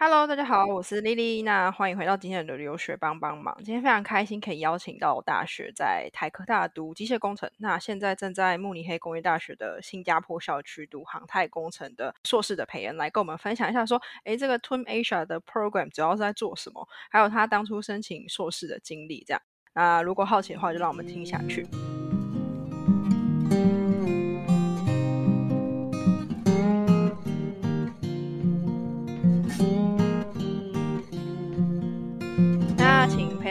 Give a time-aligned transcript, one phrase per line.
[0.00, 1.42] Hello，大家好，我是丽丽。
[1.42, 3.52] 那欢迎回到今天的留学帮帮忙。
[3.64, 19.24] 今天非常开心可以邀请到大学在台科大读机械工程，那现在正在慕尼黑工业大学的新加坡校区读航太工程的硕士的培恩，来跟我们分享一下说，诶，这个 Twin Asia 的 program 主要是在做什么，还有他当初申请硕士的经历。
[19.26, 19.42] 这样，
[19.74, 21.66] 那如果好奇的话，就让我们听下去。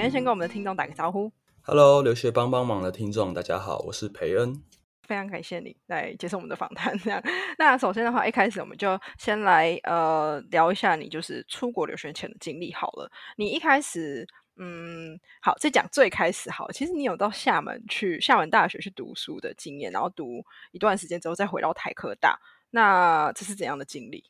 [0.09, 1.31] 先跟我们的听众打个招呼。
[1.61, 4.63] Hello，留学帮帮忙的听众，大家好，我是培恩。
[5.03, 6.97] 非常感谢你来接受我们的访谈。
[6.99, 7.21] 这样，
[7.57, 13.09] 那首先的话，一开始我们就先来呃聊一下你就是出国留学前的经历好了。
[13.37, 16.71] 你一开始，嗯，好，再讲最开始好。
[16.71, 22.39] 其实你有到厦门去厦门大学去读书的经验，然后读一段时间之后再回到台科大，
[22.71, 24.23] 那这是怎样的经历？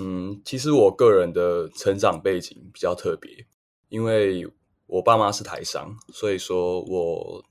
[0.00, 3.46] 嗯，其实我个人的成长背景比较特别，
[3.88, 4.46] 因为。
[4.86, 7.44] 我爸妈是台商，所以说我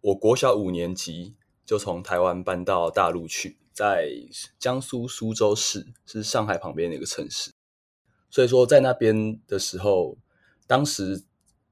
[0.00, 4.08] 我国小五年级就从台湾搬到大陆去，在
[4.56, 7.50] 江苏苏州市，是上海旁边的一个城市。
[8.30, 10.16] 所以说在那边的时候，
[10.68, 11.24] 当时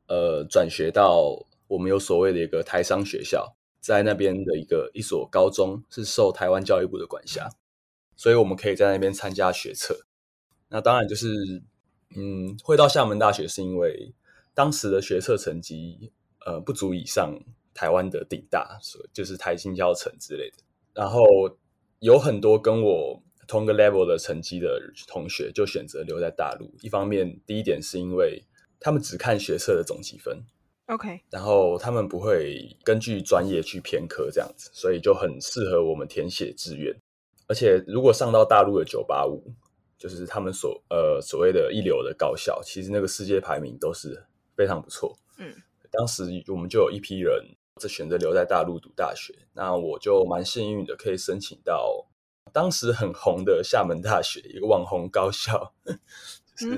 [0.08, 7.48] 呃转学到我们有所谓的一个台商学校，在那边的一个一所高中是受台湾教育部的管辖，
[8.16, 10.04] 所以我们可以在那边参加学测。
[10.70, 11.62] 那当然就是
[12.16, 14.12] 嗯会到厦门大学是因为。
[14.54, 16.12] 当时的学测成绩，
[16.46, 17.36] 呃，不足以上
[17.74, 20.58] 台湾的顶大，所就是台新教城之类的。
[20.94, 21.24] 然后
[21.98, 26.72] 有很多跟我同个 level 的成绩的同学，就选择留在大陆。
[26.82, 28.44] 一方面，第一点是因为
[28.78, 30.40] 他们只看学测的总积分
[30.86, 36.94] ，OK，然后他们不会根据专业去偏科这样子，所以就很适合我们填写志愿。
[37.48, 39.52] 而且如果上到大陆的九八五，
[39.98, 44.24] 就是他们所呃所谓的一流的高校，其实那个世界排名都是。
[44.56, 45.54] 非常不错，嗯，
[45.90, 47.32] 当时我们就有一批人
[47.80, 52.06] 在选择留在大陆读大学，那我就蛮幸运的，可以申请到
[52.52, 55.74] 当时很红的厦门大学一个网红高校，
[56.56, 56.68] 是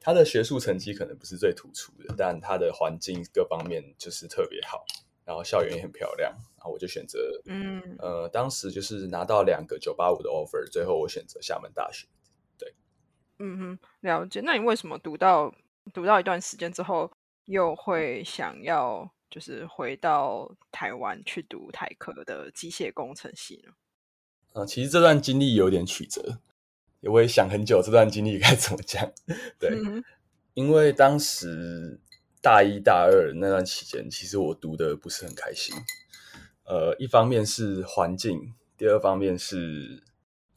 [0.00, 4.84] 他的学术成绩可能不是最突出的，但他的环境各方面就是特别好，
[5.24, 12.08] 然后校园也很漂亮，然后我就选择，嗯，呃，当时就是拿到两个九八五的 offer，最后我选择厦门大学，
[12.58, 12.74] 对，
[13.38, 14.40] 嗯哼，了解。
[14.40, 15.54] 那你为什么读到
[15.94, 17.08] 读到一段时间之后？
[17.50, 23.72] 又会想要就是回到台湾去读台科的机械工程系呢？
[24.52, 26.38] 啊，其实这段经历有点曲折，
[27.00, 29.12] 我也想很久这段经历该怎么讲。
[29.58, 29.76] 对，
[30.54, 31.98] 因为当时
[32.40, 35.74] 大一大二那段期间，其实我读的不是很开心。
[36.62, 40.04] 呃，一方面是环境，第二方面是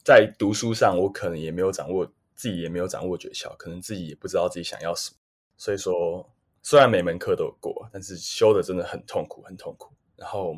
[0.04, 2.06] 在读书上，我可能也没有掌握
[2.36, 5.16] 自己也没有掌握诀窍，可能自己也不知道自己想要什么，
[5.56, 6.30] 所以说。
[6.66, 9.92] 虽然每门课都有过，但是修的真的很痛苦，很痛苦。
[10.16, 10.56] 然后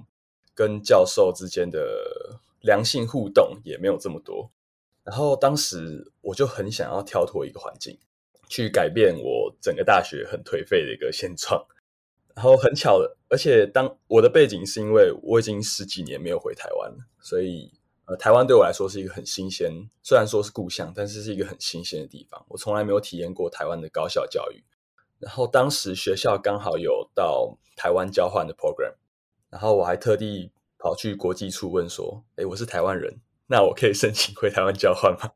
[0.55, 4.49] 跟教授之间的良性互动也没有这么多。
[5.03, 7.99] 然后当时我就很想要跳脱一个环境，
[8.49, 11.67] 去改变我整个大学很颓废的一个现状。
[12.37, 17.73] 然后很巧的，而且当我的背景是因为我已经十几年没有回台湾了，所以
[18.05, 19.73] 呃，台湾对我来说是一个很新鲜，
[20.05, 22.47] 虽然说是故乡，但是是一个很新鲜的地方。
[22.49, 24.63] 我从来没有体验过台湾的高校教育。
[25.19, 28.95] 然后当时学校刚好有到台湾交换的 program，
[29.51, 35.33] 然后我还特地跑去国际处问说：“哎，我是台湾人，那我可以申请回台湾交换吗？”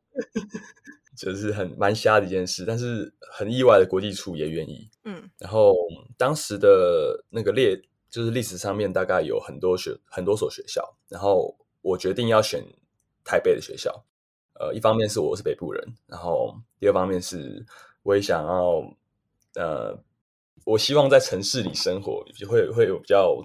[1.17, 4.89] 就是很蛮瞎的一件事，但是很意外的，国际处也愿意。
[5.03, 5.75] 嗯，然后
[6.17, 12.63] 当时的那个列就是历史上面大概有很多学很多所学校，然后我决定要选
[13.23, 14.03] 台北的学校。
[14.59, 17.65] 呃，一方面是我是北部人，然后第二方面是
[18.03, 18.81] 我也想要。
[19.55, 19.97] 呃，
[20.63, 23.37] 我希望在城市里生活，会会有比较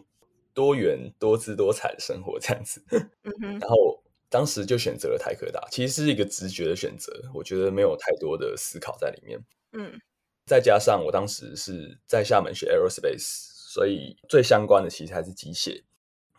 [0.55, 2.81] 多元、多姿多彩的生活这样子。
[3.61, 9.45] 然后当时就选择了台科大，其实是一个直觉的选择，我觉得没有太多的思考在里面。
[9.73, 10.01] 嗯，
[10.47, 15.83] 再加上我当时是在厦门学 aerospace，所以最相关的其实还是机械。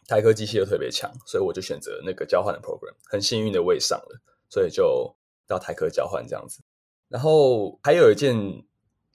[0.08, 5.14] 台科机械又特别强，所以我就选择那个交换的 program，很幸运的我也上了，所以就
[5.46, 6.62] 到台科交换这样子。
[7.10, 8.64] 然后还有一件。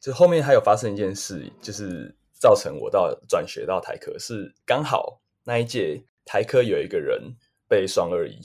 [0.02, 7.37] 就后面还有发生一件事，就是造成我到转学到台科，是刚好那一届台科有一个人
[7.69, 8.40] 被双二一，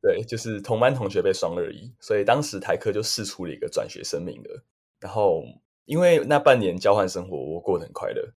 [0.00, 4.62] 对，就是同班同学被双二一，所以当时台科就试出了一个转学生名额。
[5.00, 5.42] 然后
[5.84, 8.32] 因为那半年交换生活我过得很快乐，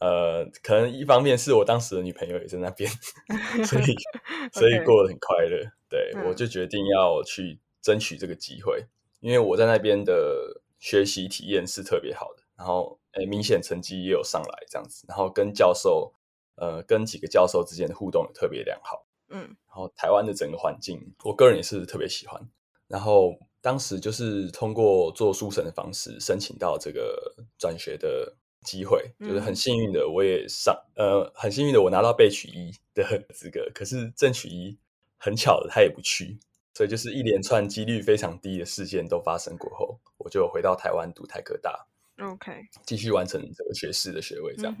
[0.00, 2.90] 呃，可能一方面是我当时的女朋友也在那边，
[3.68, 3.94] 所以
[4.50, 5.70] 所以过得很快乐。
[5.90, 8.86] 对我就决定要去争取这个机会，
[9.20, 10.62] 因为我在那边的。
[10.78, 16.12] 学习体验是特别好的，然后诶明显成绩也有上来这样子，然后跟教授
[16.56, 22.40] 呃跟几个教授之间的互动也特别良好，嗯，然后台湾的整个环境，我个人也是特别喜欢，
[22.86, 33.04] 然后当时就是通过做书审的方式申请到这个转学的机会，就是很幸运的我也上呃很幸运的我拿到被取一 的
[33.34, 34.78] 资格，可是正取一
[35.16, 36.38] 很巧的他也不去。
[36.74, 39.98] 所以就是一连串几率非常低的事件都发生过后，
[40.28, 41.86] 我就回到台湾读台科大
[42.20, 44.54] ，OK，继续完成这个学士的学位。
[44.54, 44.76] 这样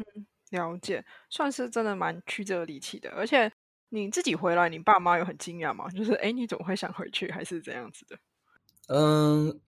[0.50, 3.08] 了解，算是真的蛮曲折离奇的。
[3.12, 3.50] 而且
[3.88, 5.88] 你自己回来，你爸妈有很惊讶吗？
[5.88, 8.18] 就是哎，你怎么会想回去，还是这样子的？
[8.88, 9.58] 嗯，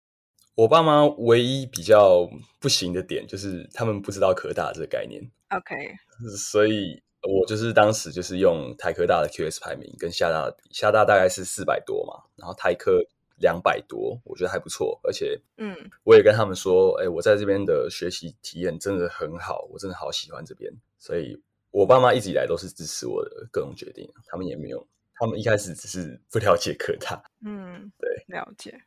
[0.54, 2.28] 我爸妈唯一比较
[2.58, 5.22] 不行的点就是他们不知道科大这个概念。
[5.48, 5.96] OK，
[6.36, 7.02] 所以。
[7.22, 12.98] 我就是当时就是用台科大的 QS 排名跟厦大厦大大概是四百多嘛，然后台科
[13.40, 28.81] 两百多，我觉得还不错，而且，嗯，我也跟他们说，哎，我在这边的学习体验真的很好，我真的好喜欢这边，所以我爸妈一直以来都是支持我的各种决定，他们也没有，他们一开始只是不了解科大，嗯，对，了解，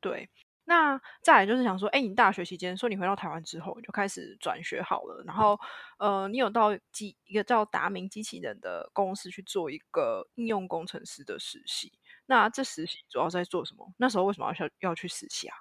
[0.00, 0.28] 对。
[0.66, 5.58] 那再来就是想说，哎，你大学期间说你回到台湾之后就开始转学好了，然后
[5.98, 11.92] 呃，你有到机一个叫达明机器人的公司去做一个应用工程师的实习。
[12.30, 13.92] 那这实习主要在做什么？
[13.96, 15.56] 那时候为什么要要要去实习啊？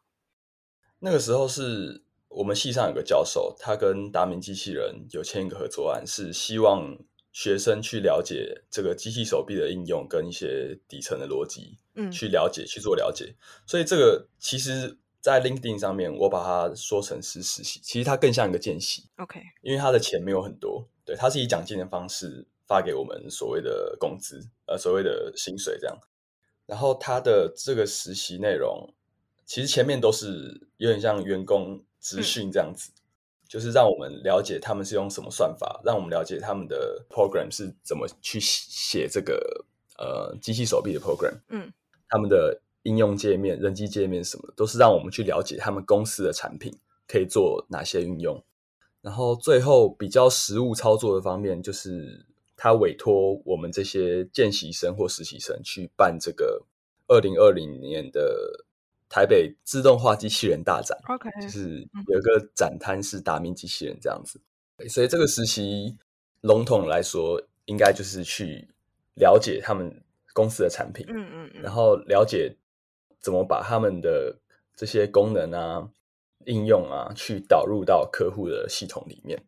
[0.99, 6.95] 那个时候是我们系上有个教授，他跟达明机器人有签一个合作案，是希望
[7.31, 11.79] 学生去了解这个机器手臂的应用跟一些底层的逻辑。
[11.95, 19.09] 嗯去了解去做了解，所以这个其实，在 LinkedIn 上面，我把它说成是实习，其实它更像一个见习。
[19.17, 25.99] OK，因为它的钱没有很多，对，它是以奖金的方式发给我们所谓的工资，呃，所谓的薪水这样。
[26.69, 28.93] 然后他的这个实习内容，
[29.43, 32.91] 其实前面都是有点像员工资训这样子，
[33.47, 39.65] 就是让我们了解他们是用什么算法，让我们了解他们的 program 是怎么去写这个
[39.97, 41.33] 呃机器手臂的 program。
[41.49, 41.73] 嗯。
[42.07, 46.71] 他们的应用界面、人机界面什么，都是让我们去了解他们公司的产品
[47.07, 48.43] 可以做哪些运用。
[49.01, 52.25] 然后最后比较实务操作的方面，就是
[52.59, 56.61] 他委托我们这些见习生或实习生去办这个
[57.07, 58.65] 二零二零年的
[59.07, 60.99] 台北自动化机器人大展。
[61.07, 64.41] OK，就是有一个展摊是达明机器人这样子。
[64.89, 65.97] 所以这个实习
[66.41, 68.67] 笼统来说，应该就是去
[69.15, 70.03] 了解他们。
[70.31, 72.55] 公司的产品，嗯嗯嗯，然后了解
[73.19, 74.33] 怎么把他们的
[74.75, 75.89] 这些功能啊、
[76.45, 79.43] 应用啊，去导入到客户的系统里面。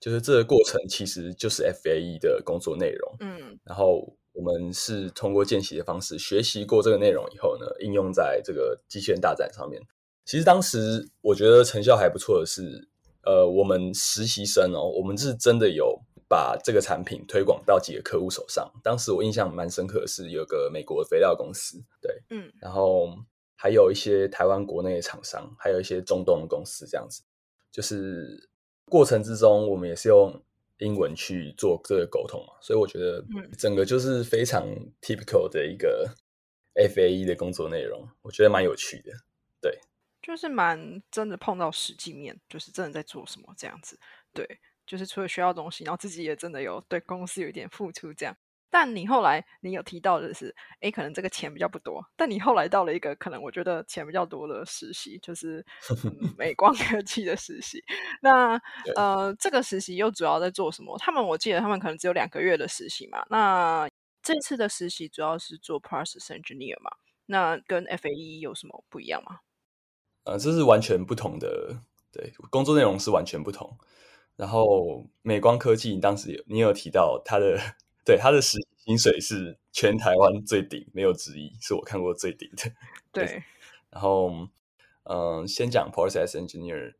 [0.00, 3.16] 就是这个过程其实就是 FAE 的工作内容。
[3.20, 9.82] 嗯，然后我们是通过见习的方式学习过这个内容以后呢，应用在这个机器人大战上面。
[10.24, 12.88] 其实当时我觉得成效还不错的是，
[13.24, 16.02] 呃，我们实习生哦，我们是真的有。
[16.30, 18.70] 把这个产品推广到几个客户手上。
[18.84, 23.08] 当时我印象蛮深刻的是，有个美国肥料公司，对，嗯，然后
[23.56, 27.22] 还有一些台湾国内的厂商，还有一些中东的公司，这样子。
[27.72, 28.47] 就是
[28.88, 30.42] 过程之中，我们也是用
[30.78, 33.24] 英文去做这个沟通嘛，所以我觉得，
[33.56, 34.66] 整个就是非常
[35.00, 36.14] typical 的一个
[36.74, 39.12] FAE 的工作内容，我觉得蛮有趣的。
[39.60, 39.78] 对，
[40.22, 43.98] 就是蛮真的碰到实际面，就是真的在做什么这样子，
[44.32, 44.58] 对。
[44.86, 48.34] 就是除了学到东西，然后自己也真的有对公司有一点付出，这样。
[48.70, 52.04] 但你后来你有提到的是，哎，可能这个钱比较不多。
[52.16, 55.64] 但你后来到了一个可能我觉得钱比较多的实习，就是
[56.36, 57.82] 美光 科技的实习。
[58.20, 58.60] 那
[58.96, 60.96] 呃，这个实习又主要在做什么？
[60.98, 63.24] 他们我记得他们可能只有两个月的实习嘛。
[63.30, 63.88] 那
[64.22, 66.90] 这次的实习主要是做 process engineer 嘛？
[67.26, 69.40] 那跟 FAE 有什么不一样吗？
[70.24, 71.80] 呃，这是完全不同的，
[72.12, 73.78] 对，工作内容是完全不同。
[74.36, 77.58] 然后美光科技，你当时有你有提到它的，
[78.08, 82.72] 对他的实薪水是全台湾最顶，没有之一，是我看过最顶的。
[83.12, 83.42] 对。
[83.90, 84.48] 然后，
[85.02, 86.94] 嗯，先讲 process engineer，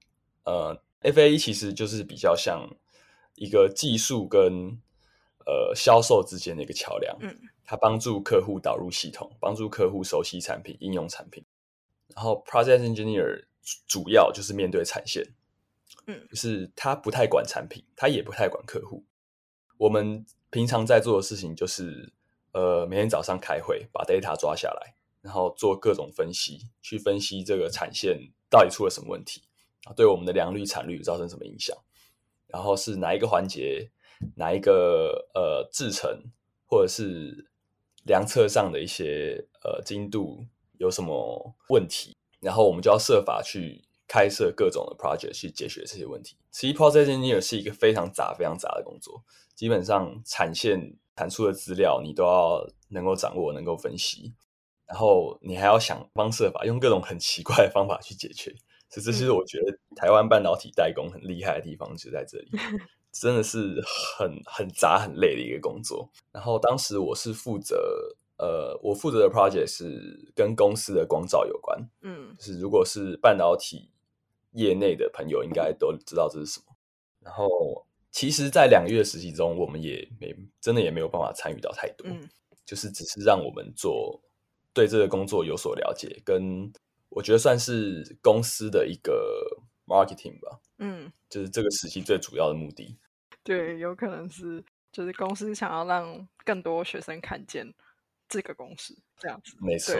[0.45, 2.69] 呃，FA 其实就是比较像
[3.37, 4.79] 一个技术跟
[5.47, 7.17] 呃销售之间的一个桥梁。
[7.23, 7.35] 嗯。
[7.65, 11.43] 它帮助客户导入系统，帮助客户熟悉产品、应用产品。
[12.15, 13.47] 然后 process engineer
[13.87, 15.25] 主要就是面对产线。
[16.07, 19.03] 嗯，就是他不太管产品，他也不太管客户。
[19.79, 22.13] 我们平常在做的事情就是，
[22.53, 29.43] 呃，每天早上开会，把 data 抓下来，然后做各种分析，去分析这个产线到底出了什么问题
[29.85, 31.77] 啊，对我们的良率、产率造成什么影响，
[32.49, 33.91] 然后是哪一个环节、
[34.35, 36.25] 哪一个呃制程，
[36.67, 37.49] 或者是
[38.05, 40.45] 量测上的一些呃精度
[40.79, 43.85] 有什么问题，然后我们就要设法去。
[44.09, 46.37] 开设各种的 project 去解决这些问题。
[46.51, 49.23] 其实 process engineer 是一个非常杂、非常杂的工作，
[49.55, 54.33] 基本上产线产出的资料你都要能够掌握、能够分析，
[54.87, 58.51] 然后你还要想方设法用各种很奇怪的方法去解决。
[58.89, 62.51] 所以这是我觉得台湾半导体代工很厉害的地方，就在这里，
[63.13, 63.83] 真的是
[64.17, 66.11] 很很杂、很累的一个工作。
[66.33, 67.77] 然后当时我是负责。
[68.41, 73.91] 呃，我负责的 project 是跟公司的光照有关，嗯，就是如果是半导体
[74.53, 76.77] 业内的朋友，应该都知道这是什么。
[77.21, 82.29] 然后，其实，在两个月实习中，我们也没真的也没有办法参与到太多，嗯，
[82.65, 84.23] 就是只是让我们做
[84.73, 86.73] 对这个工作有所了解，跟
[87.09, 89.45] 我觉得算是公司的一个
[89.87, 92.99] marketing 吧，嗯，就是这个实习最主要的目的。
[93.43, 97.75] 对，有可能是就是公司想要让更多学生看见。
[98.31, 99.95] 这个公司这样子，没错。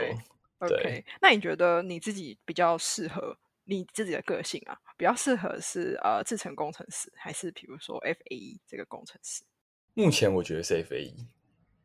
[0.59, 3.35] OK，那你觉得你自己比较适合
[3.69, 4.75] 你自己的个性啊？
[4.97, 9.43] 比较适合是呃，制程工程师，还是比如说 FAE 这个工程师？
[9.93, 11.27] 目前我觉得是 FAE，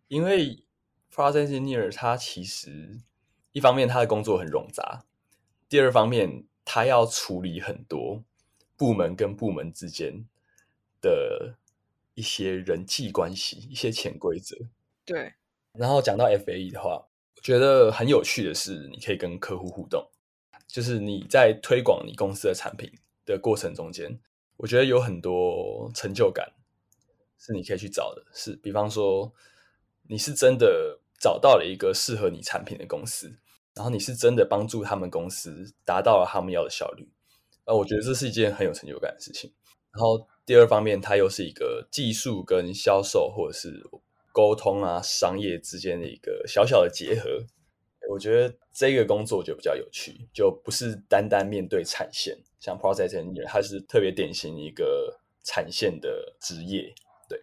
[0.08, 0.64] 因为
[1.12, 3.02] Process Engineer 他其实
[3.52, 5.04] 一方面他的工作很冗杂，
[5.68, 8.24] 第二方面他要处理很多
[8.78, 10.24] 部门跟部门之间
[11.02, 11.58] 的
[12.14, 14.56] 一些人际关系、一些潜规则。
[15.04, 15.34] 对。
[15.72, 20.08] 然后讲到 FAE 的话，我觉得很有趣的是，你可以跟客户互动，
[20.66, 22.90] 就是你在推广你公司的产品
[23.24, 24.18] 的过程中间，
[24.56, 26.52] 我觉得有很多成就感
[27.38, 28.24] 是你可以去找的。
[28.32, 29.32] 是，比方说
[30.08, 33.38] 你是真的找到了一个适合你产品的公司，
[33.74, 37.08] 然后你是真的帮助他们公司达到了他们要的效率，
[37.64, 39.52] 呃，我觉得这是一件很有成就感的事情。
[39.92, 43.82] 然后第二方面，它又是一个技术跟销售或者是。
[44.34, 47.46] 沟通啊，商业之间的一个小小的结合，
[48.10, 56.94] 我觉得这个工作就比较有趣，就不是单单面对产线，像 process engineer，它是特别典型一个产线的职业。
[57.28, 57.42] 对，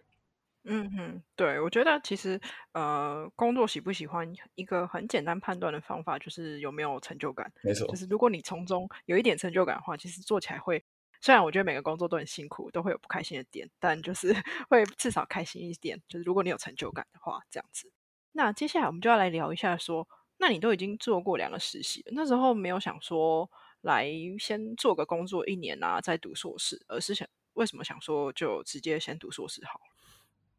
[0.64, 2.40] 嗯哼，对，我觉得其实
[2.72, 7.52] 呃，工作喜不喜欢，一个很简单判断的方法就是有没有成就感。
[7.62, 10.84] 没错，就是如果你从中有一点成就感的话，其实做起来会。
[11.24, 14.34] 虽然我觉得每个工作都很辛苦，都会有不开心的点，但就是
[14.68, 16.02] 会至少开心一点。
[16.08, 17.92] 就是如果你有成就感的话，这样子。
[18.32, 20.08] 那接下来我们就要来聊一下，说，
[20.38, 23.50] 那你都已经做过两个实习了，那时候没有想说
[23.82, 24.06] 来
[24.38, 29.80] 先做个工作一年啊，再读硕士，而是想为什么想说就直接先读硕士好？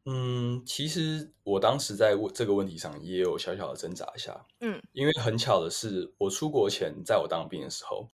[0.06, 4.46] 嗯，其实我当时在问这个问题上也有小小的挣扎一下。
[4.60, 8.10] 嗯，因为很巧的是，我出国前，在我当兵的时候。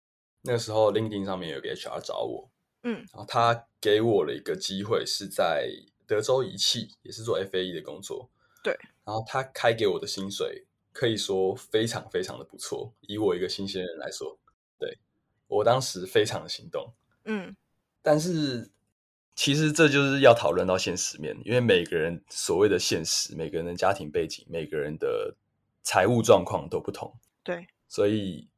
[0.47, 2.51] 那个时候，LinkedIn 上面有个 HR 找我，
[2.83, 5.69] 嗯，然后他给我了一个机会，是在
[6.07, 8.31] 德州仪器，也是做 FAE 的工作，
[8.63, 8.77] 对。
[9.05, 14.39] 然后他开给我的薪水可以说非常非常的不错，以我一个新鲜人来说，
[14.79, 14.97] 对
[15.47, 17.55] 我当时非常的心动，嗯。
[18.01, 18.71] 但是
[19.35, 25.37] 其实这就是要讨论到现实面，因为每个人所谓的现实，每个人的家庭背景，每个人的
[25.83, 28.49] 财务状况都不同，对，所以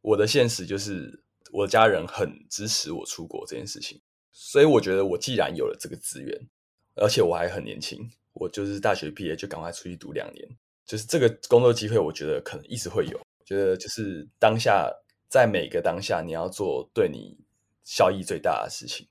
[0.00, 1.20] 我的现实就是。
[1.52, 4.00] 我的家人很支持我出国这件事情，
[4.32, 6.48] 所以我觉得我既然有了这个资源，
[6.96, 10.48] 而且我还很年轻，我就是大学毕业就赶快出去读两年，
[10.86, 13.20] 就是这个工作机会，我觉得可能一直会有。
[13.44, 14.90] 觉得就是当下
[15.28, 17.36] 在每个当下，你要做对你
[17.82, 19.06] 效益最大的事情。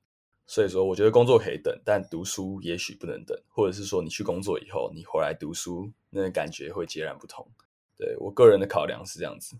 [0.45, 7.47] 所以说，我觉得工作可以等，但读书也许不能等，或者是说你去工作以后，你回来读书，那感觉会截然不同。
[7.95, 9.55] 对我个人的考量是这样子。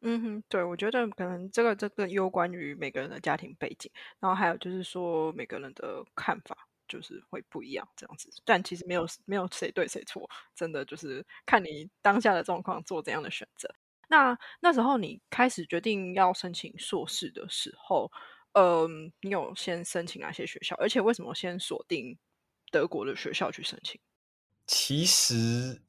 [0.00, 13.68] 嗯哼，对，我觉得可能这个这个有关于每个人的家庭背景，然后还有就是说每个人的看法就是会不一样这样子，但其实没有没有谁对谁错，真的就是看你当下的状况做怎样的选择。
[14.08, 18.10] 那那时候你开始决定要申请硕士的时候，
[18.52, 20.76] 嗯，你有先申请哪些学校？
[20.76, 22.18] 而且为什么先锁定
[22.70, 24.00] 德国的学校去申请？
[24.66, 25.82] 其实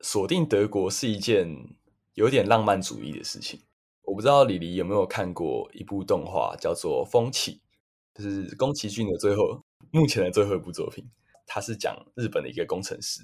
[0.00, 1.76] 锁定德国是一件。
[2.16, 3.60] 有点浪漫主义的事情，
[4.00, 7.60] 我不知道李黎有没有看过一部动画，叫做《风起》，
[8.18, 11.04] 就是宫崎骏的最后目前的最后一部作品。
[11.46, 13.22] 他是讲日本的一个工程师，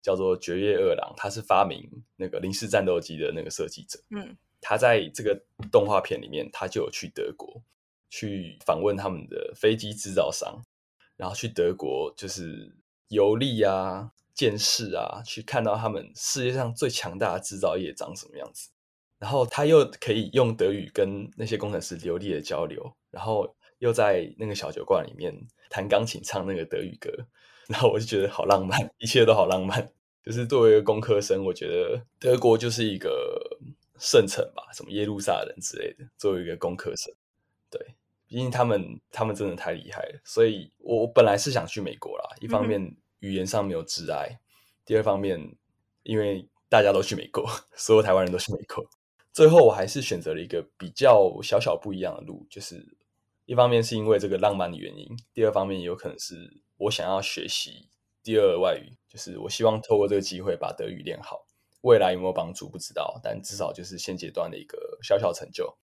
[0.00, 3.98] 叫做绝月二郎，他是发明那个零式战斗机的那个设计者。
[4.10, 7.62] 嗯，他在这个动画片里面，他就有去德国
[8.08, 10.62] 去访问他们的飞机制造商，
[11.16, 12.76] 然后去德国就是
[13.08, 14.12] 游历啊。
[14.36, 18.68] 见识啊，去看到他们世界上最强大的制造业长什么样子，
[19.18, 25.34] 然后他又可以用德语跟那些工程师流利的交流，然后又在那个小酒馆里面
[25.68, 27.10] 弹钢琴唱那个德语歌，
[27.68, 29.88] 然后我就觉得好浪漫，一切都好浪漫。
[30.22, 33.38] 就是作为一个工科生，我觉得德国就是一个
[33.96, 36.04] 圣城吧，什么耶路撒冷之类的。
[36.18, 37.14] 作为一个工科生，
[37.70, 37.80] 对，
[38.26, 44.40] 毕竟他们他们真的太厉害了，所以我我本来是想去美国啦，一方面语言上没有挚爱，
[44.84, 45.40] 第二方面
[46.02, 48.84] 因为大家都去美国， 所有台湾人都去美国，
[49.32, 52.84] 最后我还是选择了一个比较小小不一样的路，就是
[53.46, 57.88] 一方面是因为这个浪漫的原因，第二方面也有可能是我想要学习
[58.22, 61.46] 第二外语，就是我希望透过这个机会把德语练好。
[61.82, 65.78] 未来有没有帮助不知道，但至少就是现阶段的一个小小成就。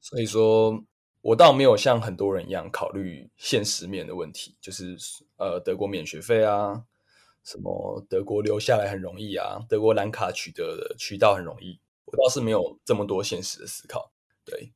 [0.00, 0.82] 所以说，
[1.20, 4.96] 我倒没有像很多人一样考虑现实面的问题，就是
[5.36, 6.84] 呃，德国免学费啊，
[7.44, 11.78] 什么德国留下来很容易啊，德国蓝卡取得的渠道很容易。
[12.06, 14.12] 我倒是没有这么多现实的思考。
[14.44, 14.72] 对，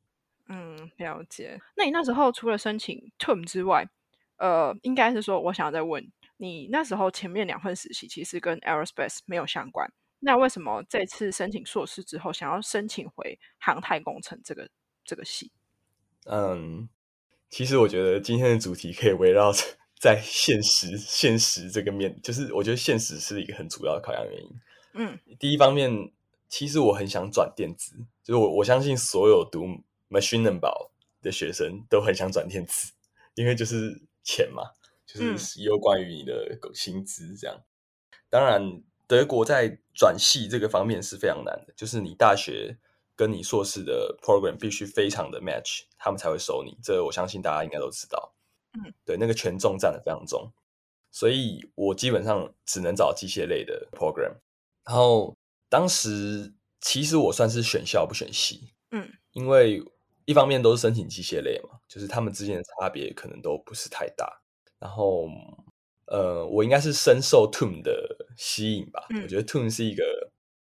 [0.53, 1.57] 嗯，了解。
[1.77, 3.87] 那你那时候除了申请 TUM 之外，
[4.35, 9.89] 呃，应该是说，我想要再问你，那时候前面两份实习其实跟 Aerospace 没有相关。
[10.19, 14.69] 那为什么这次申请硕士之后，想要申请回航太工程这个
[15.05, 15.51] 这个系？
[16.25, 16.89] 嗯，
[17.49, 19.53] 其实我觉得今天的主题可以围绕
[19.99, 24.49] 在现实现实这个面，就是我觉得现实是一个很主要的考量原因。
[24.95, 26.11] 嗯，第一方面，
[26.49, 29.65] 其实我很想转电子，就是我我相信所有读
[30.11, 30.91] machine 能保
[31.23, 32.91] 的学生都很想转电子，
[33.33, 34.63] 因为就是钱嘛，
[35.07, 37.63] 就是有关于你的薪资这样。
[38.29, 38.83] 当然。
[39.07, 42.77] 德国在转系这个方面是非常难的，就是你大学
[43.13, 46.77] 跟你硕士的 program 必须非常的 match，他们才会收你。
[46.81, 48.33] 这我相信大家应该都知道。
[48.71, 50.49] 嗯，对，那个权重占的非常重，
[51.11, 54.33] 所以我基本上只能找机械类的 program。
[54.85, 55.35] 然后
[55.67, 59.83] 当时其实我算是选校不选系，嗯，因为
[60.25, 64.41] 一方面都是申请机械类嘛，就是他们之间的差别可能都不是太大。
[64.79, 65.27] 然后。
[66.07, 67.93] 呃，我应该是深受 Tune 的
[68.35, 69.07] 吸引吧。
[69.23, 70.03] 我觉得 Tune 是一个，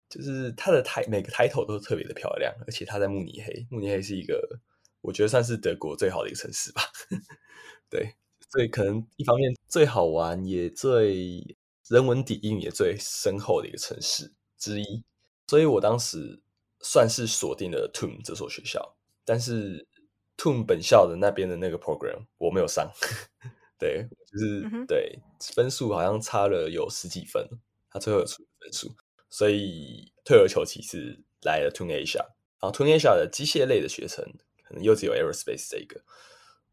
[0.08, 4.62] 就是它的台每个抬头都特别的漂亮，而且它在慕尼黑，慕尼黑是一个
[5.02, 6.84] 我觉得算是德国最好的一个城市吧。
[7.92, 8.16] 对，
[8.50, 11.58] 所以可能一方面最好玩，也最
[11.90, 15.04] 人文底蕴也最深厚的一个城市之一。
[15.48, 16.42] 所以我当时
[16.80, 18.95] 算是锁定了 Tune 这所学校，
[19.26, 19.86] 但是
[20.38, 22.90] Tune 本校的那边的那个 program 我没有上。
[23.78, 25.20] 对，就是对
[25.54, 27.46] 分数好像差了有十几分，
[27.90, 28.96] 他最后有出分数，
[29.30, 32.20] 所以退而求其次来了 Tune Asia，
[32.62, 34.24] 然后 Tune Asia 的机械类的学程
[34.64, 36.02] 可能又只有 Aerospace 这一个，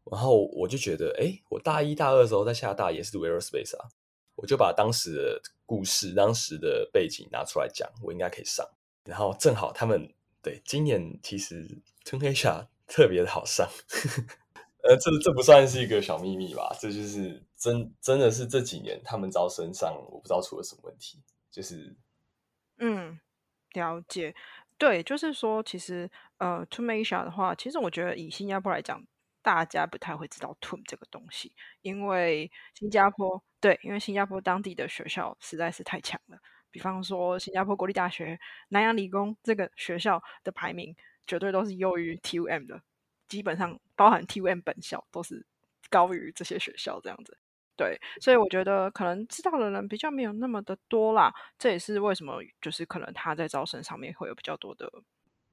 [0.09, 3.89] 然后我就觉得，哎，我大一大二的时候在厦大也是读 Aerospace 啊，
[4.35, 8.65] 我就把当时的故事、当时的背景拿出来讲，我应该可以上，
[9.03, 10.09] 然后正好他们
[10.41, 13.67] 对今年其实 Tune Asia 特别的好上。
[14.83, 16.75] 呃，这这不算是一个小秘密吧？
[16.79, 21.21] 这就是真真的是这几年他们招生上，我不知道出了什么问题。
[21.49, 21.95] 就是，
[22.79, 23.19] 嗯，
[23.73, 24.35] 了解。
[24.77, 29.01] 对，就是说，其实呃 t o m a s i a 的话，其实我觉得以新加坡来讲，
[29.41, 36.37] 大家不太会知道 Tom 这个东西，因为新加坡对，因为新加坡当地的学校实在是太强了。
[36.71, 38.37] 比方说，新加坡国立大学
[38.69, 40.93] 南洋理工这个学校的排名，
[41.27, 42.81] 绝对都是优于 TUM 的。
[43.29, 45.43] 基本上包含 TUM 本校都是
[45.89, 47.35] 高于这些学校这样子，
[47.75, 54.91] 对，所以我觉得可能知道的人比较没有那么的多啦，这也是为什么就是可能他在招生上面会有比较多的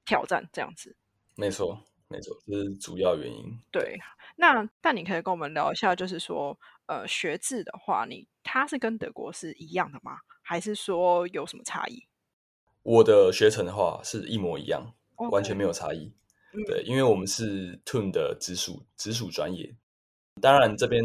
[0.05, 0.95] 挑战这样子。
[1.35, 3.57] 没错，没错，这是主要原因。
[3.71, 3.97] 对，
[4.35, 6.55] 那但你可以跟我们聊一下，就是说
[6.85, 10.19] 呃学制的话，你它是跟德国是一样的吗？
[10.43, 12.05] 还是说有什么差异？
[12.83, 14.93] 我的学程的话是一模一样，
[15.29, 16.11] 完全没有差异。
[16.67, 19.73] 对，因为我们是 Tune 的直属直属专业，
[20.41, 21.01] 当然这边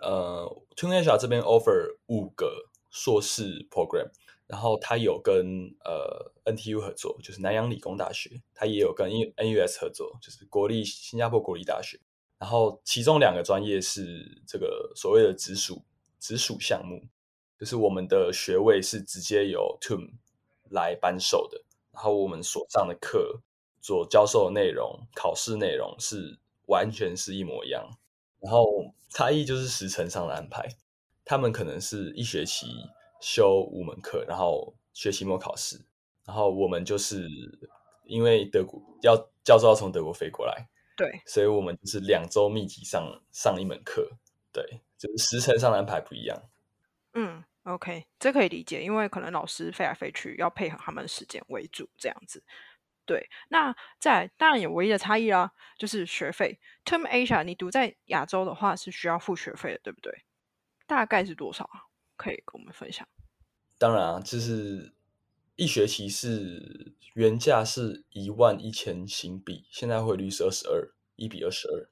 [0.00, 4.08] 呃 Tune Asia 这边 offer 五个硕士 program，
[4.46, 12.00] 然后它有跟呃 NTU 合作，就是南洋理工大学，它也有跟 NUS 合作，就是国立新加坡国立大学，
[12.38, 15.84] 然后其中两个专业是这个所谓的直属
[16.18, 17.06] 直属项目，
[17.58, 20.12] 就是我们的学位是直接由 Tune
[20.70, 23.40] 来颁授的，然后我们所上的课。
[23.82, 27.82] 所教授的内容、考试内容是完全是一模一样，
[28.38, 28.62] 然后
[29.08, 30.68] 差异就是时程上的安排。
[31.24, 32.66] 他们可能是一学期
[33.22, 35.80] 修五门课，然后学期末考试，
[36.26, 37.26] 然后我们就是
[38.04, 44.06] 因为德国要教授要从德国飞过来，对，所以我们就是两周密集上上一门课，
[44.52, 44.62] 对，
[44.98, 46.38] 就是时程上的安排不一样。
[47.14, 52.42] 嗯，OK，这可以理解，因为可能老师飞来飞去，要配合他们的时间为主，这样子。
[53.06, 56.60] 对，那在当然有唯一的差异啦，就是学费。
[56.84, 60.24] Term Asia，你读在亚洲的话是需要付学费的，对不对？
[60.86, 61.90] 大概是多少啊？
[62.16, 63.08] 可以跟我们分享。
[63.78, 64.94] 当然啊，就是
[65.56, 71.90] 一学期是原价是一万一千新币，现在汇率是二十二，一比二十二，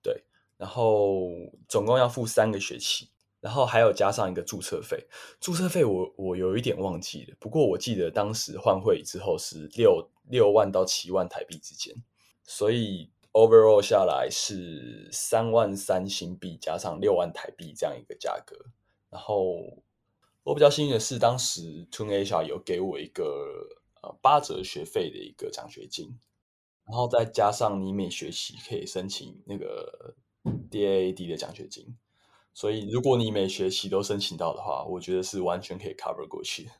[0.00, 0.24] 对，
[0.56, 1.28] 然后
[1.68, 3.10] 总共要付三个学期，
[3.44, 5.06] 然后还有加上一个注册费，
[5.38, 11.94] 注册费我我有一点忘记了，不过我记得当时换会之后是六六万到七万台币之间，
[12.42, 18.56] 所以 overall 下来是三万三新币加上六万台币这样一个价格，
[19.10, 19.82] 然后
[20.42, 23.68] 我比较幸运的是，当时 Tune Asia 有给我一个
[24.00, 26.18] 呃八折学费的一个奖学金。
[26.86, 30.14] 然后再加上你每学期可以申请那个
[30.70, 31.96] DAAD 的奖学金，
[32.54, 36.70] 所以如果你每学期都申请到的话，我觉得是完全可以 cover 过去。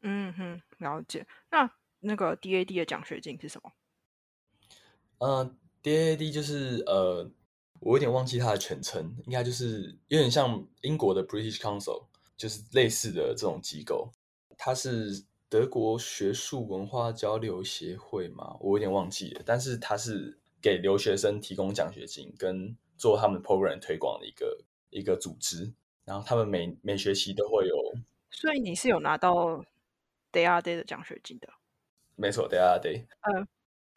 [0.00, 1.24] 嗯哼，了解。
[1.50, 3.70] 那那个 DAD 的奖学金是什么？
[5.18, 7.30] 嗯，DAD 就是呃，
[7.80, 14.10] 我有点忘记它的全称，应该就是有点像英国的 British Council，就是类似的这种机构，
[14.56, 15.24] 它是。
[15.50, 24.58] 德国学术文化交流协会嘛，我有点忘记了，但是它是给留学生提供奖学金跟做他们 program 推广的一个
[24.90, 25.72] 一个组织，
[26.04, 27.74] 然后他们每每学期都会有。
[28.30, 29.64] 所以你是有拿到
[30.32, 31.48] Day a Day 的奖学金的？
[32.14, 33.06] 没错，Day a Day。
[33.20, 33.46] 呃，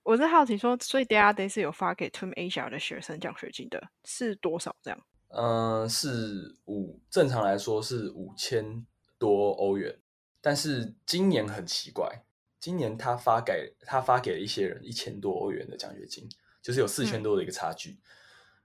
[0.03, 5.05] 我是好奇说，所以 Day a Day 是有发给 Team Asia 的学生奖学金的，是多少这样？
[5.29, 8.85] 嗯，是五，正常来说是五千
[9.17, 9.97] 多欧元。
[10.41, 12.23] 但是今年很奇怪，
[12.59, 16.27] 今年他发给他发给了一些人一千多欧元的奖学金，
[16.61, 17.97] 就是有四千多的一个差距，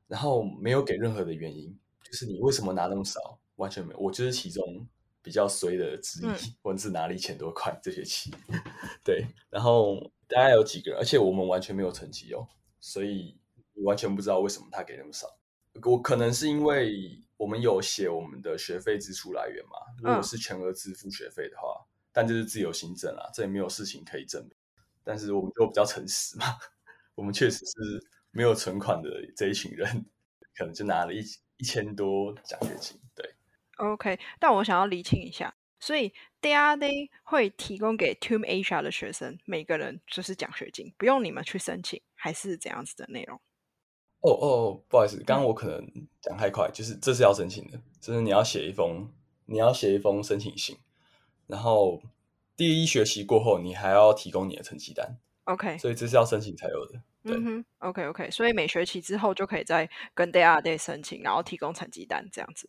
[0.08, 4.86] 然后没有给任何的原因，就是你为什么拿那么少，完全没有，我就是其中
[5.22, 8.30] 比较衰的之一，我只拿了一千多块这学期，
[9.04, 12.46] 对，然后大概有几个人，而且我们完全没有成绩哦，
[12.80, 13.36] 所以
[13.74, 15.26] 你完全不知道为什么他给那么少，
[15.82, 17.22] 我可能是因为。
[17.38, 19.72] 我们有写我们的学费支出来源嘛？
[19.98, 24.56] 如果是全额支付学费的话，但这是自由行政啊，这也没有事情可以证明。
[25.04, 26.46] 但是我们就比较诚实嘛，
[27.14, 30.06] 我们确实是没有存款的这一群人，
[30.56, 31.22] 可能就拿了一
[31.58, 32.98] 一千多奖学金。
[33.14, 33.34] 对
[33.76, 34.18] ，OK。
[34.38, 43.40] 但我想要厘清一下，所以 Day 会提供给 Team Asia 的学生每个人就是奖学金，不用你们去申请，还是怎样子的内容？
[44.20, 49.08] 哦哦，不好意思，刚刚我可能讲太快，就是这是要申请的，就是你要写一封，
[49.44, 50.76] 你要写一封申请信，
[51.46, 52.02] 然后
[52.56, 55.18] 第一学期过后，你还要提供你的成绩单。
[55.44, 57.00] OK，所以这是要申请才有的。
[57.34, 62.68] 嗯哼，OK OK，所以每学期之后就可以再跟 Day Day 申请，然后提供成绩单这样子。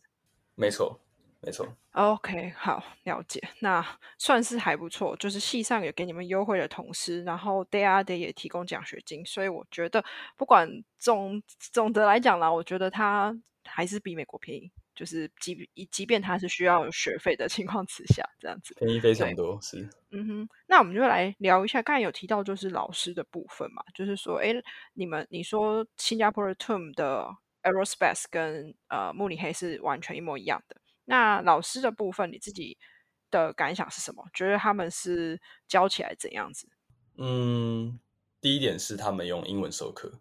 [0.54, 1.00] 没错。
[1.40, 3.86] 没错，OK，好，了解，那
[4.18, 10.04] 算是还不错，就是系上有给你们优惠的同时，然后 Day Day 也提供奖学金，所以我觉得
[10.36, 10.68] 不管
[10.98, 11.40] 总
[11.72, 13.32] 总的来讲啦，我觉得它
[13.64, 24.52] 还是比美国便宜，就是即即便它是需要学费的情况之下，这样子便宜非常多，是，嗯哼，那我们就来聊一下，刚才有提到就是老师的部分嘛，就是说，哎，
[24.94, 27.28] 你们你说新加坡的 Term 的
[27.62, 30.76] Aerospace 跟呃慕尼黑是完全一模一样的。
[31.04, 32.76] 那老师的部分，你自己
[33.30, 34.28] 的感想是什么？
[34.34, 36.68] 觉得他们是教起来怎样子？
[37.16, 38.00] 嗯，
[38.40, 40.18] 第一点是他们用英文授课，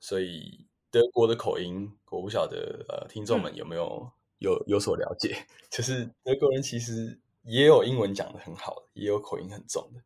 [0.00, 5.44] 所以德国的口音，我不晓得呃，听众们有没有有有所了解？
[5.68, 10.00] 就是德国人其实也有英文讲的很好的，也有口音很重的，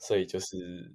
[0.00, 0.92] 所以就是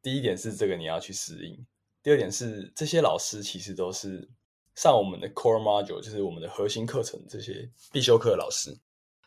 [0.00, 1.66] 第一点是这个你要去适应。
[2.02, 4.28] 第二点是这些老师其实都是。
[4.74, 8.76] 上我们的 core module 就是我们的核心课程，这些必修课的老师，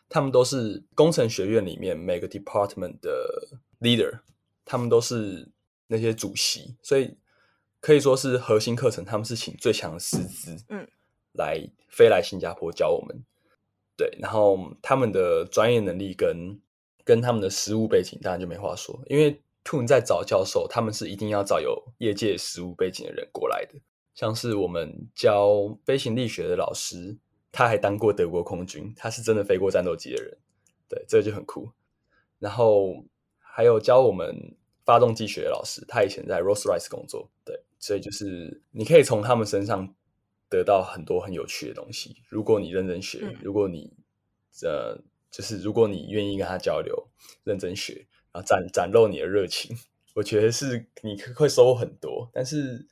[0.06, 3.48] 他们都是工程学院里面每个 department 的
[3.80, 4.20] leader，
[4.66, 5.50] 他们都是
[5.86, 7.16] 那些主席，所以
[7.80, 10.86] 可以说是核心课程，他们是请最强的师资，嗯，
[11.32, 13.24] 来飞来新加坡教我们。
[13.96, 16.60] 对，然后他们的专业能力跟
[17.04, 23.74] 跟他们的实务背景，当然就没话说，因为 Tune 在找教授，他们是一定要找有业界实务背景的人过来的。
[24.14, 27.16] 像是我们教飞行力学的老师，
[27.52, 30.38] 他还当过德国空军，他是真的飞过战斗机的人，
[30.88, 31.70] 对，这就很酷。
[32.38, 33.04] 然后
[33.38, 39.94] 还有教我们发动机学的老师，他以前在 Rolls Royce 工作，对，所以就是你可以从他们身上
[40.48, 42.22] 得到很多很有趣的东西。
[42.28, 43.92] 如果你认真学，如果你
[44.62, 47.08] 呃，就是如果你愿意跟他交流，
[47.44, 49.76] 认真学，然后展展露你的热情，
[50.14, 52.28] 我觉得是你会收获很多。
[52.32, 52.88] 但是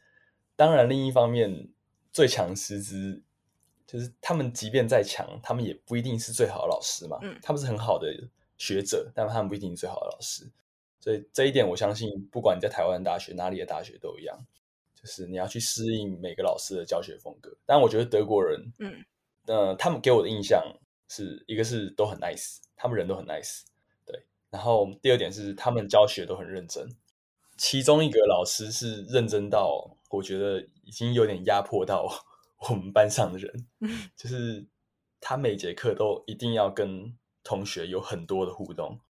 [0.54, 1.68] 当然，另一方面，
[2.12, 3.22] 最强师资
[3.86, 7.18] 就是他们，即便再强，他们也不一定是最好的老师嘛。
[7.22, 8.06] 嗯，他们是很好的
[8.58, 10.48] 学者，但他们不一定是最好的老师。
[11.00, 14.46] 所以这一点，我相信，不管你在台湾大学哪里的大学都一样，
[15.06, 17.56] 就是你要去适应每个老师的教学风格。
[17.64, 19.04] 但我觉得德国人，嗯，
[19.46, 20.60] 呃，他们给我的印象
[21.08, 23.62] 是一个是都很 nice，他们人都很 nice，
[24.04, 24.26] 对。
[24.50, 26.88] 然后第二点是他们教学都很认真，
[27.56, 29.92] 其中一个老师是认真到。
[30.08, 32.08] 我觉得已经有点压迫到
[32.68, 33.66] 我们班上的人，
[34.16, 34.64] 就是
[35.20, 39.00] 他每节课都一定要跟同学有很多的互动，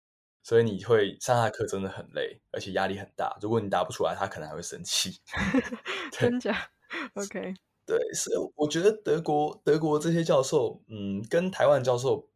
[0.46, 3.37] 所以你会上他课真的很累，而且压力很大。
[3.42, 5.18] 如果你答不出来，他可能还会生气。
[6.12, 6.70] 真假
[7.14, 7.52] ？OK，
[7.85, 12.28] 对，是我觉得德国德国这些教授，嗯，跟台湾教授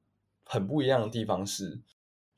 [0.45, 1.81] 很不一样的地方是，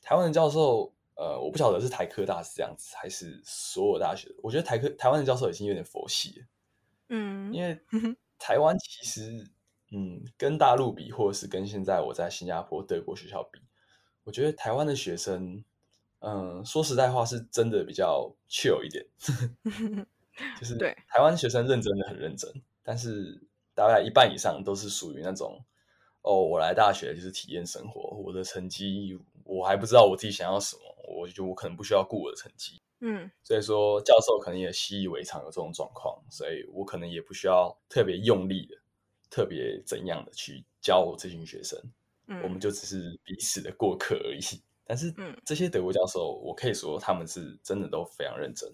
[0.02, 0.92] 台湾的教授。
[1.14, 4.34] 呃，我不晓得是台科大是这样子，还是所有大学。
[4.42, 6.46] 我觉得台科台湾的教授已经有点佛系了，
[7.10, 7.78] 嗯，因为
[8.38, 9.46] 台湾其实，
[9.90, 13.60] 嗯，跟大陆比，或者是跟现在我在新加坡、德国学校比，
[14.24, 15.62] 我觉得台湾的学生，
[16.20, 19.04] 嗯，说实在话，是真的比较 chill 一点，
[20.58, 22.50] 就是对台湾学生认真的很认真，
[22.82, 23.42] 但是
[23.74, 25.62] 大概一半以上都是属于那种，
[26.22, 30.82] 哦，我来大学就是体验生活，我的成绩我还不知道我自己想要什么。
[31.14, 38.76] 我就我可能不需要顾我的成绩，嗯，所以说教授可能也习以为常有这种状况，所以我可能也不需要特别用力的、
[39.28, 41.78] 特别怎样的去教我这群学生，
[42.26, 44.40] 我们就只是彼此的过客而已。
[44.84, 48.68] 但是，这些德国教授，我可以说他们是真的都非常认真，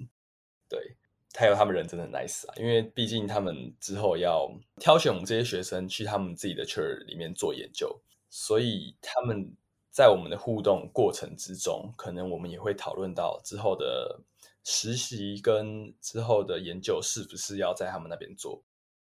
[0.69, 0.97] 对，
[1.35, 9.57] 还有他们人真的很 nice 啊，因为毕竟他们之后要挑选我们这些学生去他们自己的 chair 里面做研究，所以他们。
[9.91, 14.21] 在我们的互动过程之中，可能我们也会讨论到之后的
[14.63, 18.63] 实习跟之后的研究是不是要在他们那边做，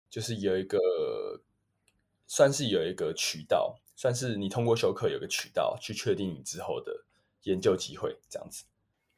[0.08, 0.78] 就是有一个
[2.28, 7.04] 算是有一个渠道，算是你通过修课有个渠道去确定你之后的
[7.42, 8.64] 研究机会，这样子。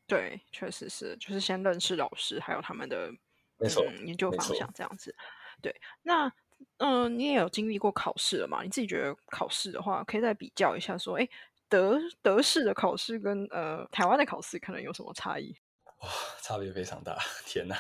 [0.06, 3.12] 对，确实是，就是先认识老师，还有他们的
[3.58, 5.14] 没错研究方向这样子。
[5.60, 6.32] 对，那
[6.78, 8.62] 嗯，你也有经历过考试了嘛？
[8.62, 11.28] 你自己觉得考试的话，可以再比较一下，说，哎。
[11.70, 15.54] 德德式的考试跟呃台湾的考试可能有什么差异？
[16.00, 16.08] 哇，
[16.40, 17.18] 差别非常大！
[17.44, 17.76] 天哪，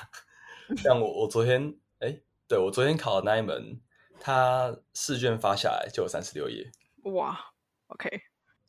[0.76, 3.80] 像我我昨天哎，对我昨天考的那一门，
[4.20, 6.70] 它试卷发下来就有三十六页。
[7.08, 7.38] 哇
[7.88, 8.08] ，OK，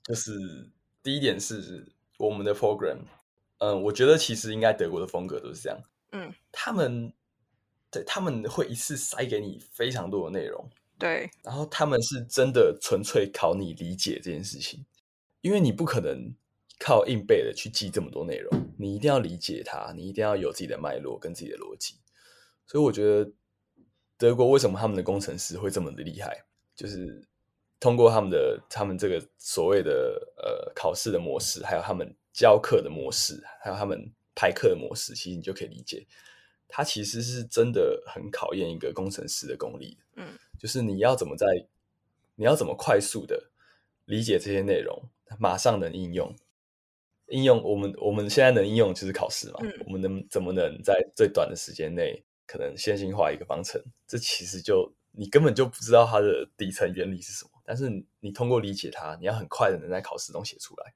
[0.04, 0.32] 就是
[1.04, 3.00] 第一点是我们的 program，
[3.60, 7.14] 嗯，我觉得其实应该德国的风格都是这样，嗯，他们
[7.92, 14.86] 对他们会一次塞给你非常多的内容，对，然后他们是真的纯粹考你理解这件事情。
[15.42, 16.36] 因为你不可能
[16.82, 21.96] 靠硬背的去记这么多内容，你一定要理解它，你一定要有自己的脉络跟自己的逻辑。
[22.68, 23.32] 所以我觉得
[24.18, 26.44] 德国为什么他们的工程师会这么的厉害，
[26.76, 27.26] 就是
[27.80, 36.06] 通过他们的他们这个所谓的呃考试的模式，还有他们教课的模式，还有他们排课的模式，其实你就可以理解，
[36.68, 39.98] 它其实是真的很考验一个工程师的功力。
[40.16, 41.46] 嗯，就是你要怎么在
[42.36, 43.52] 你要怎么快速的
[44.06, 45.02] 理解这些内容。
[45.38, 46.36] 马上能应用，
[47.28, 49.60] 应用我们我们现在能应用就是考试嘛。
[49.86, 53.80] 我们能怎么能在最短的时间内可能线性化一个方程？
[54.08, 57.52] 这其实就你根本就不知道它的底层原理是什么。
[57.70, 60.96] 但是你通过理解它，你要很快的能在考试中写出来。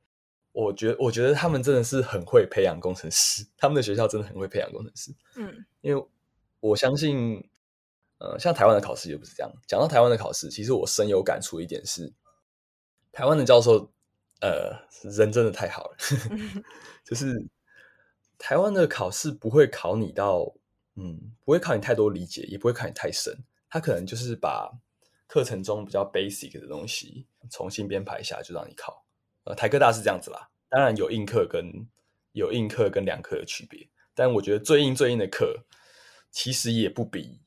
[0.51, 5.13] 我觉我觉得他们真的是很会培养工程师，他们的学校真的很会培养工程师。
[5.36, 6.03] 嗯，因为
[6.59, 7.47] 我相信，
[8.17, 9.53] 呃，像台湾的考试也不是这样。
[9.67, 12.12] 讲到台湾的考试，其实我深有感触一点是，
[13.12, 13.91] 台湾的教授。
[14.41, 15.97] 呃，人真的太好了，
[17.05, 17.47] 就是
[18.38, 20.53] 台湾的考试不会考你到，
[20.95, 23.33] 嗯，不会考你太多理解，也不会考你太深，
[23.69, 24.69] 他可能就是把
[25.33, 29.03] 课程中比较 basic 的东西重新编排一下，就让你考。
[29.45, 31.65] 呃，台科大是这样子啦，当然有硬课跟
[32.33, 35.65] 有硬课跟两课的区别，但我觉得最硬最硬的课
[36.29, 37.41] 其实也不比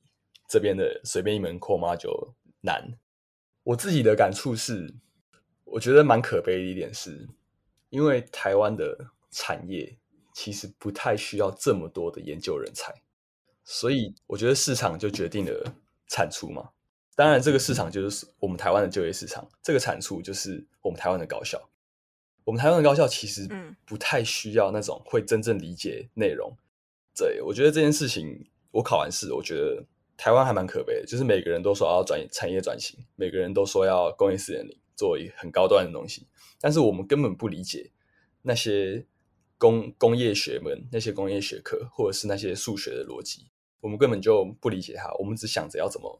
[0.48, 2.98] 这边的随便一门课嘛就难。
[3.62, 4.92] 我自己的感触是。
[5.68, 7.28] 我觉得蛮可悲的一点是，
[7.90, 8.96] 因为台湾的
[9.30, 9.96] 产业
[10.32, 12.92] 其实不太需要这么多的研究人才，
[13.64, 15.72] 所以我觉得市场就决定了
[16.08, 16.70] 产出嘛。
[17.16, 21.60] 当然，这个市场就是我们台湾的就业市场，这个产出就是我们台湾的高校。
[22.44, 23.48] 我们台湾的高校其实
[23.84, 26.56] 不太需要那种会真正理解内容。
[27.16, 29.82] 对，我觉得这件事情，我考完试，我觉得
[30.16, 34.78] 台湾还蛮可悲的，就是每个人都说要转产业转型，每个人都说要工业四点零。
[34.96, 36.26] 做一很高端的东西，
[36.58, 37.90] 但是我们根本不理解
[38.40, 39.04] 那些
[39.58, 43.46] 工工业学门、那些工业学科，或者是那些数学的逻辑，
[43.82, 45.12] 我们根本就不理解它。
[45.18, 46.18] 我们只想着要怎么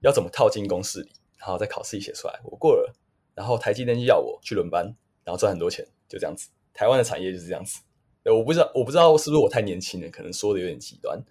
[0.00, 2.94] 要怎么套进公式里，然后在考试里写出来，我过了，
[3.34, 4.84] 然后台积电就要我去轮班，
[5.24, 6.50] 然后赚很多钱，就这样子。
[6.72, 7.80] 台湾的产业就是这样子。
[8.24, 11.22] 我不知道，我不知道是不是我太年轻了，可能说的有点极端，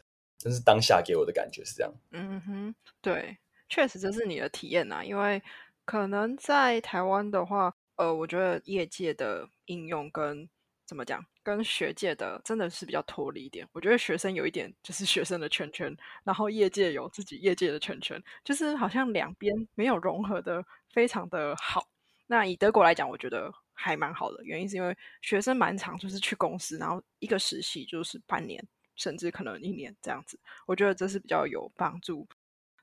[0.44, 1.94] 但是当下给我的感觉是这样。
[2.12, 3.38] 嗯哼，对，
[3.70, 5.42] 确实这是你的体验呐，因为。
[5.88, 10.50] 可能在台湾的话，呃，我觉得业界的应用跟
[10.86, 11.26] 怎么讲？
[11.42, 13.68] 跟学界的真的是比较脱离一点。
[13.72, 21.88] 我觉得学生有一点就是学生的圈圈，然后业界有自己业界的圈圈，就是好像两边没有融合的非常的好。
[22.28, 28.64] 那以德国来讲，我觉得还蛮好的，原因是因为学生蛮长，就是去公司，然后一个实习就是半年，
[28.96, 30.40] 甚至可能一年这样子。
[30.68, 32.28] 我觉得这是比较有帮助。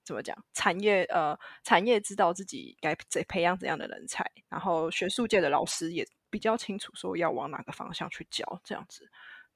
[0.04, 0.36] 怎么讲？
[0.52, 6.04] 产业呃，产业知道自己该怎培养怎样的人才，然后学术界的老师也。
[6.32, 9.10] 比较清楚说要往哪个方向去教，这样子，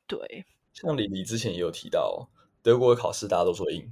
[0.06, 0.44] 对。
[0.74, 2.28] 像李李之前也有提到，
[2.62, 3.90] 德国的考试大家都说硬，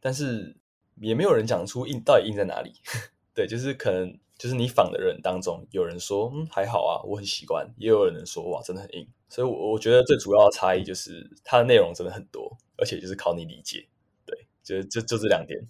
[0.00, 0.56] 但是
[0.96, 2.72] 也没有人讲出硬到底硬在哪里。
[3.34, 9.06] 对，就是可能就是你访的人当中，有人说嗯还好啊，我很习惯，也有人说哇真的很硬。
[9.28, 13.86] 所以，我我觉得最主要的差异就是它的内容真的很多，而且就是考你理解。
[14.24, 15.60] 对，就就就这两点。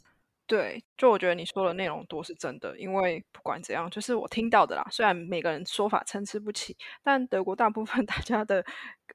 [0.46, 4.86] 对，就我觉得你说的内容多是真的，因为不管怎样，就是我听到的啦。
[4.90, 8.64] 虽然每个人说法参差不齐，但德国大部分 大家的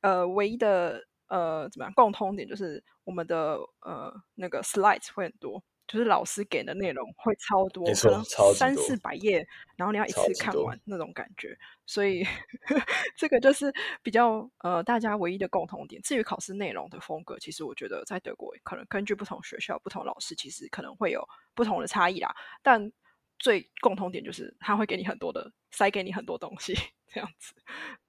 [0.01, 5.61] 呃唯一的呃怎么样共通点就是我们的呃那个 slides 会很多。
[5.87, 8.21] 就是老师给的内容会超多，可能
[8.53, 9.47] 三四百页，
[9.77, 12.25] 然后你要一次看完那种感觉，所以
[13.15, 13.73] 这个就是
[14.03, 16.01] 比较呃大家唯一的共同点。
[16.01, 22.35] 至于考试内容的风格，其实我觉得在德国可能根据不同学校、不同老师，其实可能会有不同的差异啦。
[22.61, 22.91] 但
[23.39, 27.53] 最共同点就是他会给你很多的塞给你很多东西，这样子。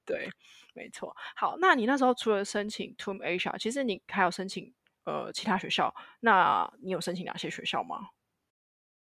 [0.05, 0.29] 对，
[0.75, 1.15] 没错。
[1.37, 4.75] 好，那你那时候除了申请 TUM Asia，其实你还有申请。
[5.09, 8.11] 呃，其他学校，那你有申请哪些学校吗？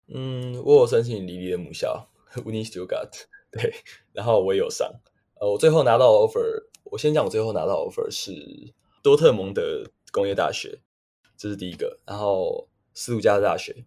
[0.08, 3.74] 嗯，我有申请黎黎的母校 Uni Stuttgart，对，
[4.14, 4.90] 然后我也有上。
[5.34, 8.32] 呃，我最后拿到 offer，我先讲，我最后拿到 offer 是
[9.02, 10.80] 多特蒙德工业大学，
[11.36, 12.00] 这是第一个。
[12.06, 13.84] 然后斯图加特大学，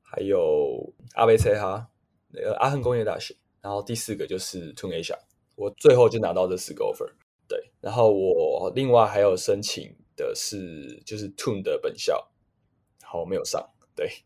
[0.00, 1.90] 还有阿贝塞哈，
[2.28, 3.36] 那个阿亨工业大学。
[3.60, 5.18] 然后第四个就是 t u n Asia，
[5.54, 7.12] 我最后就拿到这四个 offer。
[7.46, 9.94] 对，然后我另外还有申请。
[10.20, 12.30] 的是就是 Tune 的本校，
[13.02, 14.24] 好没有上，对，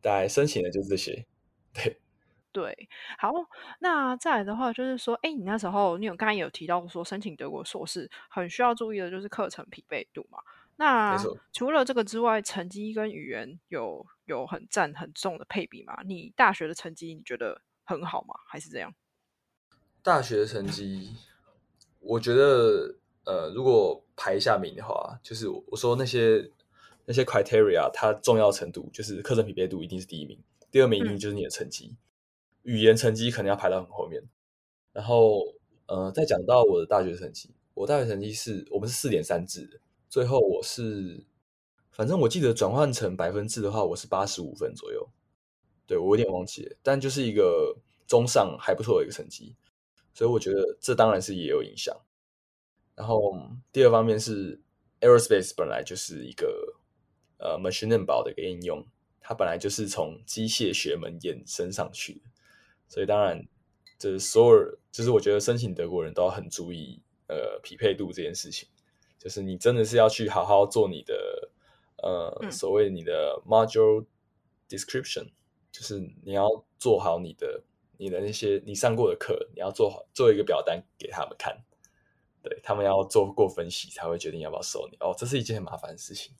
[0.00, 1.26] 大概申请的就是这些，
[1.72, 2.00] 对
[2.52, 3.32] 对，好，
[3.80, 10.38] 那再来的话就是说，哎，你那时候你有刚才有提到说申请德国硕士很需要注意的就是课程匹配度嘛？
[10.76, 11.16] 那
[11.52, 16.02] 除了这个之外，成绩跟语言有有很占很重的配比吗？
[16.04, 18.34] 你大学的成绩你觉得很好吗？
[18.46, 18.94] 还是这样？
[20.02, 21.16] 大学的成绩，
[22.00, 22.96] 我觉得。
[23.24, 26.50] 呃，如果排一下名的话，就是我说那些
[27.04, 30.38] 那些 criteria，它重要程度就是课程匹配度一定是第一名，
[30.70, 31.96] 第二名一定就是你的成绩，
[32.62, 34.22] 语言成绩可能要排到很后面。
[34.92, 35.40] 然后，
[35.86, 41.24] 呃，再讲到我的大学成绩，我大学成绩是我们是四点三制，最后我是，
[41.90, 45.08] 反正我记得转换成百分制的话，我是八十五分左右，
[45.86, 47.74] 对我有点忘记了，但就是一个
[48.06, 49.56] 中上还不错的一个成绩，
[50.12, 51.96] 所以我觉得这当然是也有影响。
[52.94, 53.34] 然后
[53.72, 54.60] 第二方面是
[55.00, 56.74] ，aerospace 本来就是一个
[57.38, 58.86] 呃 machine learning 的一个应用，
[59.20, 62.20] 它本来就是从机械学门延伸上去的，
[62.88, 63.46] 所以当然，
[63.98, 68.68] 就是所有，就是我觉得申请德国人都要很注意呃匹配度这件事情，
[69.18, 71.50] 就是你真的是要去好好做你的
[72.02, 74.04] 呃所谓你的 module
[74.68, 75.30] description，
[75.72, 76.46] 就是你要
[76.78, 77.62] 做好你的
[77.96, 81.64] 你的那些你上过的课，你要做好做一个表单给他们看。
[82.42, 86.34] 对他们要做过分析才会决定要不要收你哦，这是一件很麻烦的事情。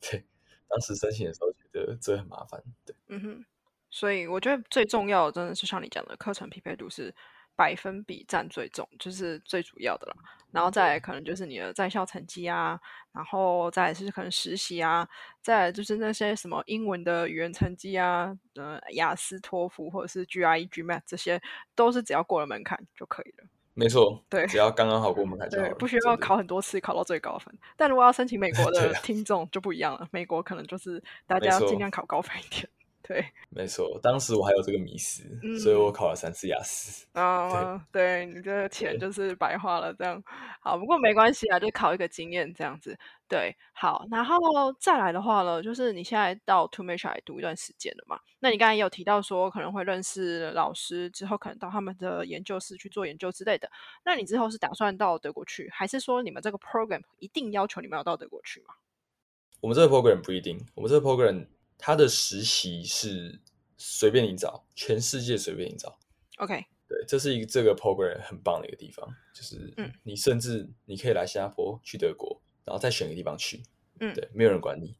[0.00, 0.24] 对，
[0.68, 2.62] 当时申请的时候觉得这很麻烦。
[2.86, 3.44] 对，嗯哼，
[3.90, 7.14] 所以我觉得最重要的真的是像你讲的课程匹配度是
[7.56, 10.14] 百分比占最重，就是最主要的啦。
[10.50, 12.80] 然后再可能就是你的在校成绩啊，
[13.12, 15.06] 然后再是可能实习啊，
[15.42, 21.42] 再就是那些什么英文的语言成绩啊，呃，雅思、托福或者是 GRE、GMAT 这些，
[21.74, 23.48] 都是只要过了门槛就可以了。
[23.78, 27.54] 没错，对，只要刚刚好过门槛就好不需要考很多次考到最高分。
[27.76, 32.68] 但如果要申请美国 的听众就不一样了，美国可能就是大家尽量考高分一点。
[33.08, 35.24] 对， 没错，当时我还有这个迷思，
[35.58, 37.06] 所以我考了三次雅思。
[37.14, 40.22] 啊，对你这个钱就是白花了，这样
[40.60, 42.98] 好，不过没关系啊，就考一个经验这样子。
[43.26, 44.38] 对，好，然后
[44.78, 48.20] 再来的话呢，就是你现在到 t o m a s h 来读一段时间了嘛？
[48.40, 53.70] 那你刚才也有提到说可能会认识老师，之后可能到他们的研究室去做研究之类的。
[54.04, 58.74] 那你之后是打算到德国去，还是说你们这个 program 一定要求你们要到德国去吗？
[59.60, 61.46] 我们这个 program 不一定，我们这个 program。
[61.78, 63.40] 他的实习是
[63.76, 65.96] 随便你找，全世界随便你找。
[66.38, 69.72] OK，对，这是一个这个 program 很棒的一个地方，就是
[70.02, 73.62] 你甚至你可以来新加坡，去德国，然后再选个地方去。
[74.00, 74.96] 嗯，对，没有人管你。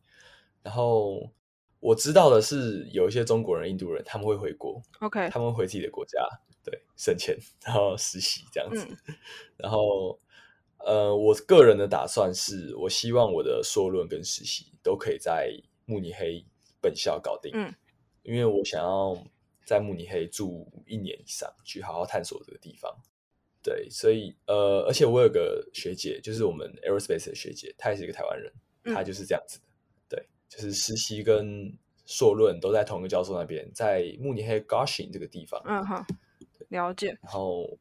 [0.63, 1.33] 然后
[1.81, 6.19] 我知道的是，有一些中国人、印度人他们会回国，OK，他们回自己的国家，
[6.65, 8.87] 对，省钱，然后实习这样子。
[9.57, 10.19] 然后
[10.79, 15.53] 呃，我个人的打算是，我希望我的硕论跟实习都可以在
[15.87, 16.45] 慕尼黑
[16.81, 17.51] 本校搞定。
[17.55, 17.75] 嗯，
[18.23, 19.17] 因为我想要
[19.65, 22.95] 在慕尼黑住一年以上，去好好探索这个地方。
[23.63, 28.53] 对，所以呃，而且我有个学姐，就是我们 aerospace 的学姐，她也是一个台湾人，
[28.85, 29.65] 她就是这样子的。
[30.09, 31.71] 对，就是实习跟
[32.07, 35.61] 硕论都在同一个教授那边，在慕尼黑 Garching 这个地方。
[35.67, 36.05] 嗯好，
[36.69, 37.09] 了解。
[37.23, 37.79] 然后。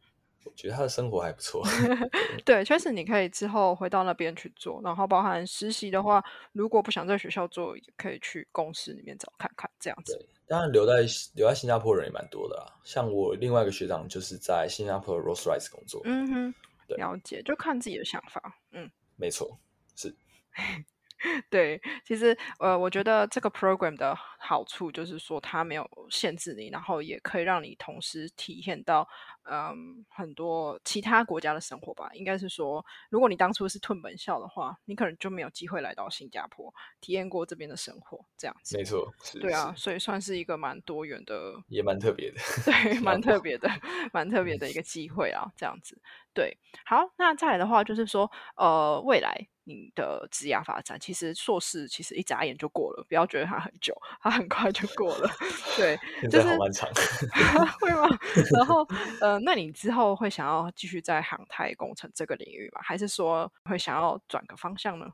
[0.55, 1.63] 觉得他的生活还不错，
[2.45, 10.15] 对，确实你可以之后回到那边去做，然后包含实习的话，如果不想在学校做，也可以去公司里面找看看这样子。
[10.17, 16.01] 对，当然留在留在新加坡人也蛮多的啦，像我另外一个学长就是在新加坡 Rose Royce 工作。
[16.05, 16.53] 嗯哼，
[16.97, 18.59] 了解，就看自己的想法。
[18.71, 19.59] 嗯，没错，
[19.95, 20.15] 是。
[21.49, 24.15] 对，其实呃，我觉得这个 program 的
[24.47, 29.05] 好处就是说，它没有限制你，然后也可以让你同时体验到
[29.43, 32.09] 嗯很多其他国家的生活吧。
[32.13, 38.77] 应该是说，如果你当初是吞本校的话，你可能就没有机会来到新加坡体验过这边的生活，这样子。
[38.77, 43.69] 没错，对啊，所以算是一个蛮多元的，也蛮特别的，对， 蛮特别的，
[44.13, 46.01] 蛮特别的一个机会啊，这样子。
[46.33, 49.49] 对，好，那再来的话就是说，呃，未来。
[49.69, 55.29] 你的职业发展，其实硕士其实一眨眼就过了，不要觉得它很久，它 很快就过了。
[55.75, 55.97] 对，
[56.29, 56.89] 就是好漫长，
[57.81, 58.07] 会吗？
[58.53, 58.87] 然后，
[59.19, 62.81] 呃，那你之后会想要继续在航太工程这个领域吗？
[62.83, 65.07] 还是说会想要转个方向呢？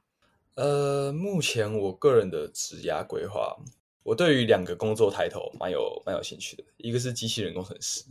[0.56, 3.56] 呃，目前我个人的职涯规划，
[4.04, 8.04] 我对于两个工作抬头蛮有蛮有兴趣的，一个是机器人工程师，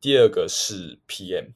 [0.00, 1.52] 第二个是 PM。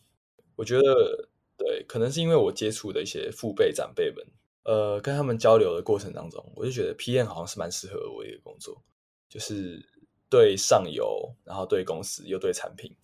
[0.57, 1.29] 我觉得。
[1.57, 4.27] 对，可能是因为我接触的一些父辈长辈们，
[4.65, 8.83] 呃，跟他们交流的过程当中，我就觉得 PM 好像是蛮适合我一个工作，
[9.29, 9.81] 就是
[10.29, 12.95] 对上游，然后对公司又对产品，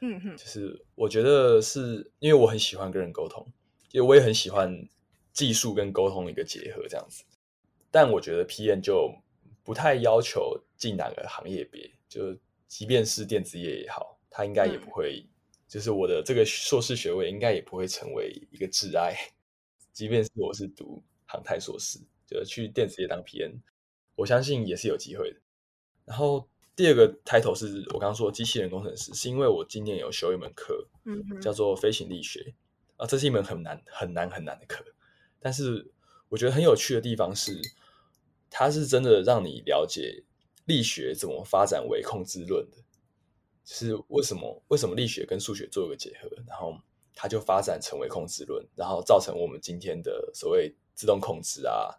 [0.00, 3.46] 嗯哼，就是我觉得是因为我很喜欢跟人沟通，
[3.92, 4.74] 因为我也很喜欢
[5.32, 7.22] 技术跟沟通的一个结合这样子，
[7.90, 9.12] 但我觉得 PM 就
[9.62, 15.26] 不太要求进哪个行业别，就即便是电子业也好，他应该也不会。
[15.68, 19.14] 就是我的这个硕士学位应该也不会成为一个挚爱，
[19.92, 23.60] 即便是我是读航太硕士，就是去电子业当 PM，
[24.14, 25.40] 我相信也是有机会的。
[26.04, 32.54] 然后第二个 title 是我刚刚说机器人工程师，是因为我今年有修一门课，嗯，叫做飞行力学
[32.96, 34.84] 啊，这是一门很难很难很难的课，
[35.38, 35.92] 但是
[36.28, 37.60] 我觉得很有趣的地方是，
[38.48, 40.24] 它是真的让你了解
[40.66, 42.76] 力学怎么发展为控制论的。
[43.62, 44.60] 是为什么？
[44.68, 46.76] 为什么力学跟数学做一个结合，然后
[47.14, 51.98] 它就发展成为控制论，然后造成我们今天的所谓自动控制啊、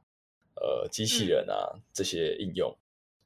[0.55, 2.76] 呃机器人啊这些应用，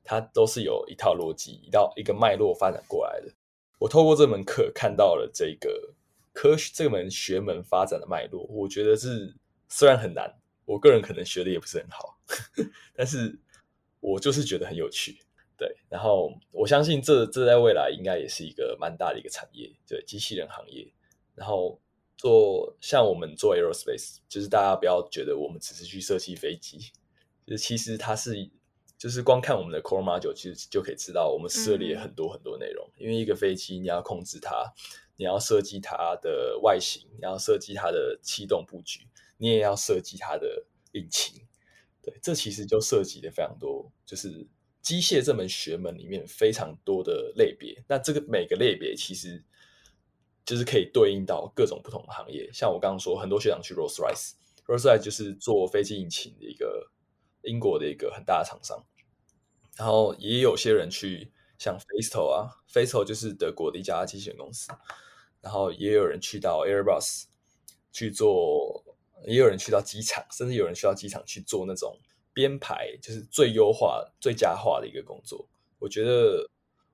[0.04, 3.32] 它都是有一套逻辑、一道一个脉络发展过来的。
[3.80, 5.94] 我透过这门课看到了这个
[6.34, 9.36] 科学这门学门发展的脉络，我觉得是
[9.68, 10.34] 虽然很难，
[10.66, 12.18] 我个人可能学的也不是很好，
[12.96, 13.38] 但是
[14.00, 15.20] 我就是觉得很有趣。
[15.58, 20.86] 对，然后我相信这这在未来应该也是一个蛮大的一个产业，对机器人行业。
[21.36, 21.80] 然后
[22.18, 26.80] 做像我们做 aerospace，就是大家不要觉得我们只是去设计飞机，
[27.46, 28.50] 就是其实它是
[28.98, 32.90] 就是光看我们的 core module，其实就可以知道我们涉猎很多很多内容。
[32.98, 34.74] 因为一个飞机你要控制它，
[35.18, 39.02] 你要设计它的外形，你要设计它的气动布局，
[39.38, 41.42] 你也要设计它的引擎。
[42.02, 44.48] 对，这其实就涉及的非常多，就是。
[44.86, 49.44] 机械这门学门里面非常多的类别，那这个每个类别其实
[50.46, 52.50] 就是可以对应到各种不同的行业。
[52.54, 56.92] 像我刚刚说，很多学长去 Rolls Royce，Rolls Royce 就是做飞机引擎的一个
[57.42, 58.86] 英国的一个很大的厂商。
[59.78, 64.72] 然后也有些人去像 Faisal 啊，Faisal 就是德国的一家机器人公司。
[65.42, 67.26] 然后也有人去到 Airbus
[67.92, 68.84] 去做，
[69.26, 71.98] 也有人去到机场，甚至有人去到机场去做那种。
[72.34, 75.48] 编排就是最优化、最佳化的一个工作。
[75.80, 76.50] 我觉得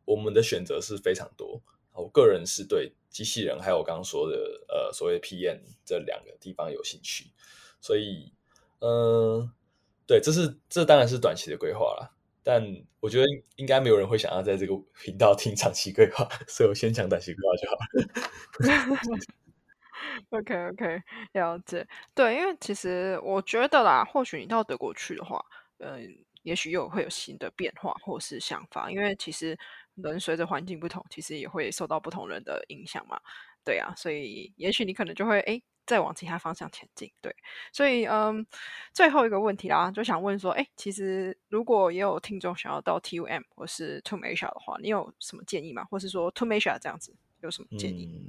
[0.05, 1.59] 我们的选择是非常多。
[1.93, 4.37] 我个人是对机器人还有我刚刚说的
[4.67, 7.25] 呃所谓 PM 这两个地方有兴趣，
[7.79, 8.31] 所以
[8.79, 9.51] 嗯，
[10.07, 12.15] 对，这是这当然是短期的规划了。
[12.43, 12.63] 但
[12.99, 13.25] 我觉得
[13.57, 18.97] 应该没有人会想要在这个频道听长期规划，所以我先讲短期规划就好了。
[20.31, 21.01] OK OK，
[21.33, 21.87] 了解。
[22.15, 25.39] 对，因为其实我觉得啦，或许你到德国去的话，
[25.77, 28.89] 嗯，也许又会有新的变化或是想法。
[28.89, 29.55] 因为其实
[29.95, 33.19] 人随着环境不同，其实也会受到不同人的影响嘛。
[33.63, 37.11] 对啊，所以也许你可能就会哎，再往其他方向前进。
[37.21, 37.35] 对，
[37.71, 38.45] 所以嗯，
[38.91, 45.83] 最后一个问题啦，就想问说，哎，其实如果也有听众想要到 TUM 或是 t o m a s i a 的话，你有什么建议吗？
[45.83, 48.19] 或是说 t o m a s i a 这样子有什么建议？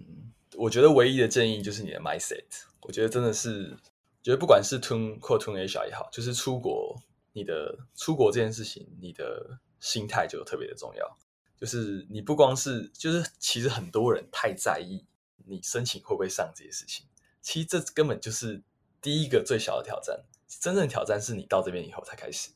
[0.55, 2.45] 我觉得唯一的建议就是你的 mindset。
[2.83, 3.75] 我觉得真的是，
[4.23, 7.01] 觉得不管是 Tune 或 Tune Asia 也好，就是出国，
[7.33, 11.17] 你的出国这件事情，你的心态就特别的重要。
[11.63, 15.07] 就是你不光是，就是其实很多人太在意
[15.47, 17.07] 你申请会不会上这些事情，
[17.41, 18.61] 其实这根本就是
[19.01, 20.25] 第一个最小的挑战。
[20.49, 22.51] 真正挑战是你到这边以后才开始，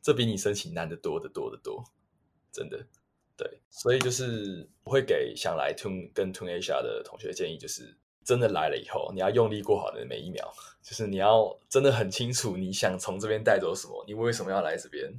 [0.00, 1.82] 这比你申请难得多得多得多，
[2.52, 2.86] 真的。
[3.36, 10.54] 对，所以就是我会给想来 Tun 跟 Tun Asia 的同学建议，就是真的来了以后，你要用力过好的每一秒，
[10.84, 15.12] 就是你要真的很清楚你想从这边带走什么，你为什么要来这边？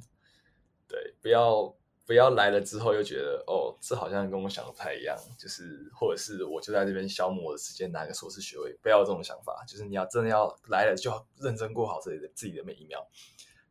[0.88, 1.76] 对，不要
[2.06, 13.06] 不要来了之后又觉得哦，这好像跟我想的不太一样，就是或者是我就在这边消磨我的时间拿个硕士学位，不要这种想法，就是你要真的要来了就要认真过好自己的自己的每一秒。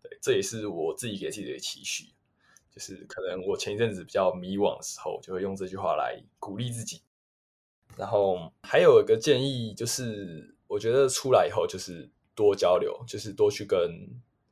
[0.01, 2.05] 对，这也是我自己给自己的期许。
[2.71, 7.03] 就是可能我前一阵子比较迷惘的时候，就会用这句话来鼓励自己。
[7.95, 13.79] 然后还有一个建议，就是我觉得出来以后就是多交流，就是多去跟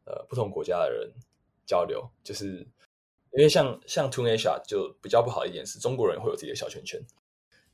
[0.05, 1.11] 呃不同国家的人
[1.65, 2.07] 交流。
[2.23, 2.67] 就是
[3.33, 6.99] 因为像像 t u n Asia 就比较不好一点是，中国人会有自己的小圈圈，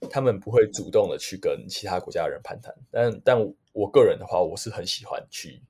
[0.10, 2.74] 他们不会主动的去跟其他国家的人攀谈。
[2.92, 5.62] 但但我个人的话，我是很喜欢去，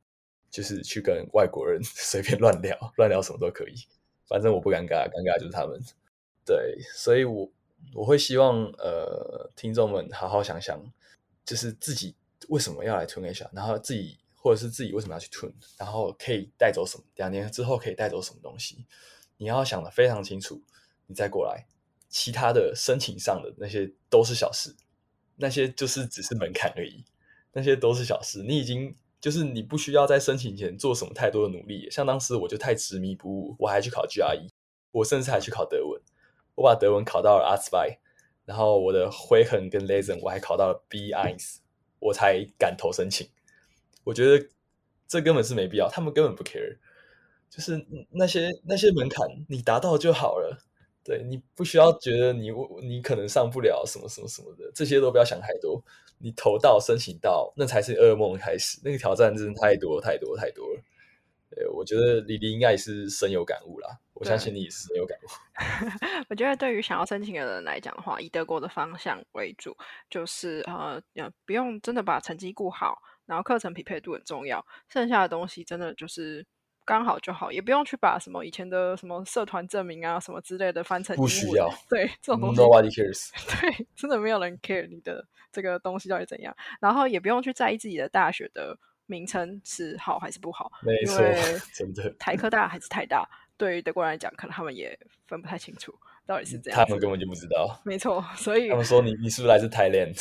[0.50, 3.76] 就是去跟外国人 随便乱聊，乱聊什么都可以。
[4.28, 5.80] 反正我不尴尬，尴尬就是他们。
[6.46, 7.50] 对，所以我
[7.94, 10.82] 我会希望呃，听众们好好想想，
[11.46, 12.14] 就是自己
[12.50, 18.86] 为什么要来 tune 一下，然后自己或者是自己为什么要去 tune，然后可以带走什么，两年之后可以带走什么东西，
[19.38, 20.62] 你要想的非常清楚，
[21.06, 21.66] 你再过来，
[22.10, 24.76] 其他的申请上的那些都是小事，
[25.36, 27.06] 那些就是只是门槛而已，
[27.54, 28.96] 那些都是小事，你已经。
[29.20, 34.48] 就是你不需要在申请前做什么太多的努力，像当时我就太执迷不悟，我还去考 GRE，
[34.92, 36.00] 我甚至还去考德文，
[36.54, 37.98] 我把德文考到了 a s p i
[38.46, 41.58] 然后我的灰痕跟 Lesson 我还考到了 BIS，
[41.98, 43.28] 我才敢投申请。
[44.04, 44.48] 我觉得
[45.08, 46.78] 这根本是没必要，他们根本不 care，
[47.50, 50.64] 就是那些那些门槛你达到就好了。
[51.04, 52.50] 对你不需要觉得你
[52.82, 55.82] 你可能上不了什么什么什么的，这些都不要想太多。
[56.18, 58.78] 你投到申请到，那才是噩梦开始。
[58.84, 60.82] 那个挑战真的太多太多太多了。
[61.50, 63.98] 对，我觉得李黎应该也是深有感悟啦。
[64.16, 65.28] 我相信你也是深有感悟。
[66.28, 69.78] 我觉得对于想要申请的人来讲的话，以德国的方向为主，
[70.10, 71.02] 就是呃，
[71.46, 76.46] 不用真的把成绩顾好，然后课程匹配度很重要，剩下的东西真的就是。
[76.88, 81.70] 刚好就好，也不用去把什么以前的什么社团证明啊什么之类的翻成不需要。
[81.90, 83.30] 对这种东西，Nobody cares。
[83.60, 86.56] 对，真的没有人 care 你的这个东西到底怎样。
[86.80, 91.18] 然后也不用去在意自己的大学的名称是好还是不好，没错，
[91.74, 93.28] 真的台科大还是台大，
[93.58, 95.94] 对于德国人来讲，可能他们也分不太清楚。
[96.28, 97.82] 到底是这样，他们根本就不知道。
[97.86, 100.14] 没错，所以他们说你你是不是来自 Thailand？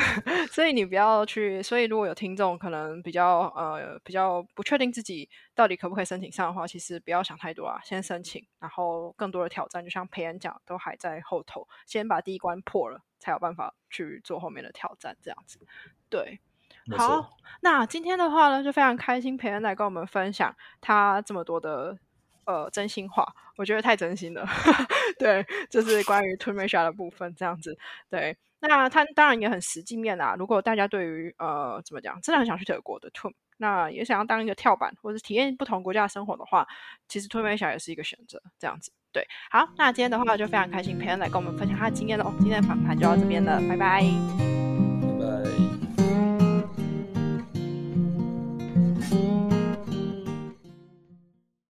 [0.50, 1.62] 所以你不要去。
[1.62, 15.14] 所以如果有听众可能比较呃比较不确定自己到底可不可以申请上的话，其实不要想太多啊，先申请，然后更多的挑战，就像培恩讲，都还在后头，先把第一关破了，才有办法去做后面的挑战。
[15.22, 15.60] 这样子，
[16.08, 16.40] 对，
[16.96, 17.36] 好。
[17.60, 21.98] 那今天的话呢，就非常开心，培恩来跟我们分享他这么多的。
[22.50, 23.24] 呃，真心话，
[23.56, 24.44] 我觉得太真心了。
[25.18, 27.78] 对，就是关于 t u m e s h a 的部分，这样子。
[28.10, 30.34] 对，那他当然也很实际面啊。
[30.36, 36.66] 如果大家对于呃怎么讲，真的很想去德国的 t u m 那也想要当一个跳板，或者体验不同国家的生活的话，
[37.06, 38.42] 其实 t u m e s h a 也是一个选择。
[38.58, 39.24] 这样子，对。
[39.50, 42.32] 好，那今天的话就非常开心，培恩来跟我们分享他的经验喽。
[42.40, 44.02] 今天的访谈就到这边了，拜拜。
[45.18, 45.69] 拜拜。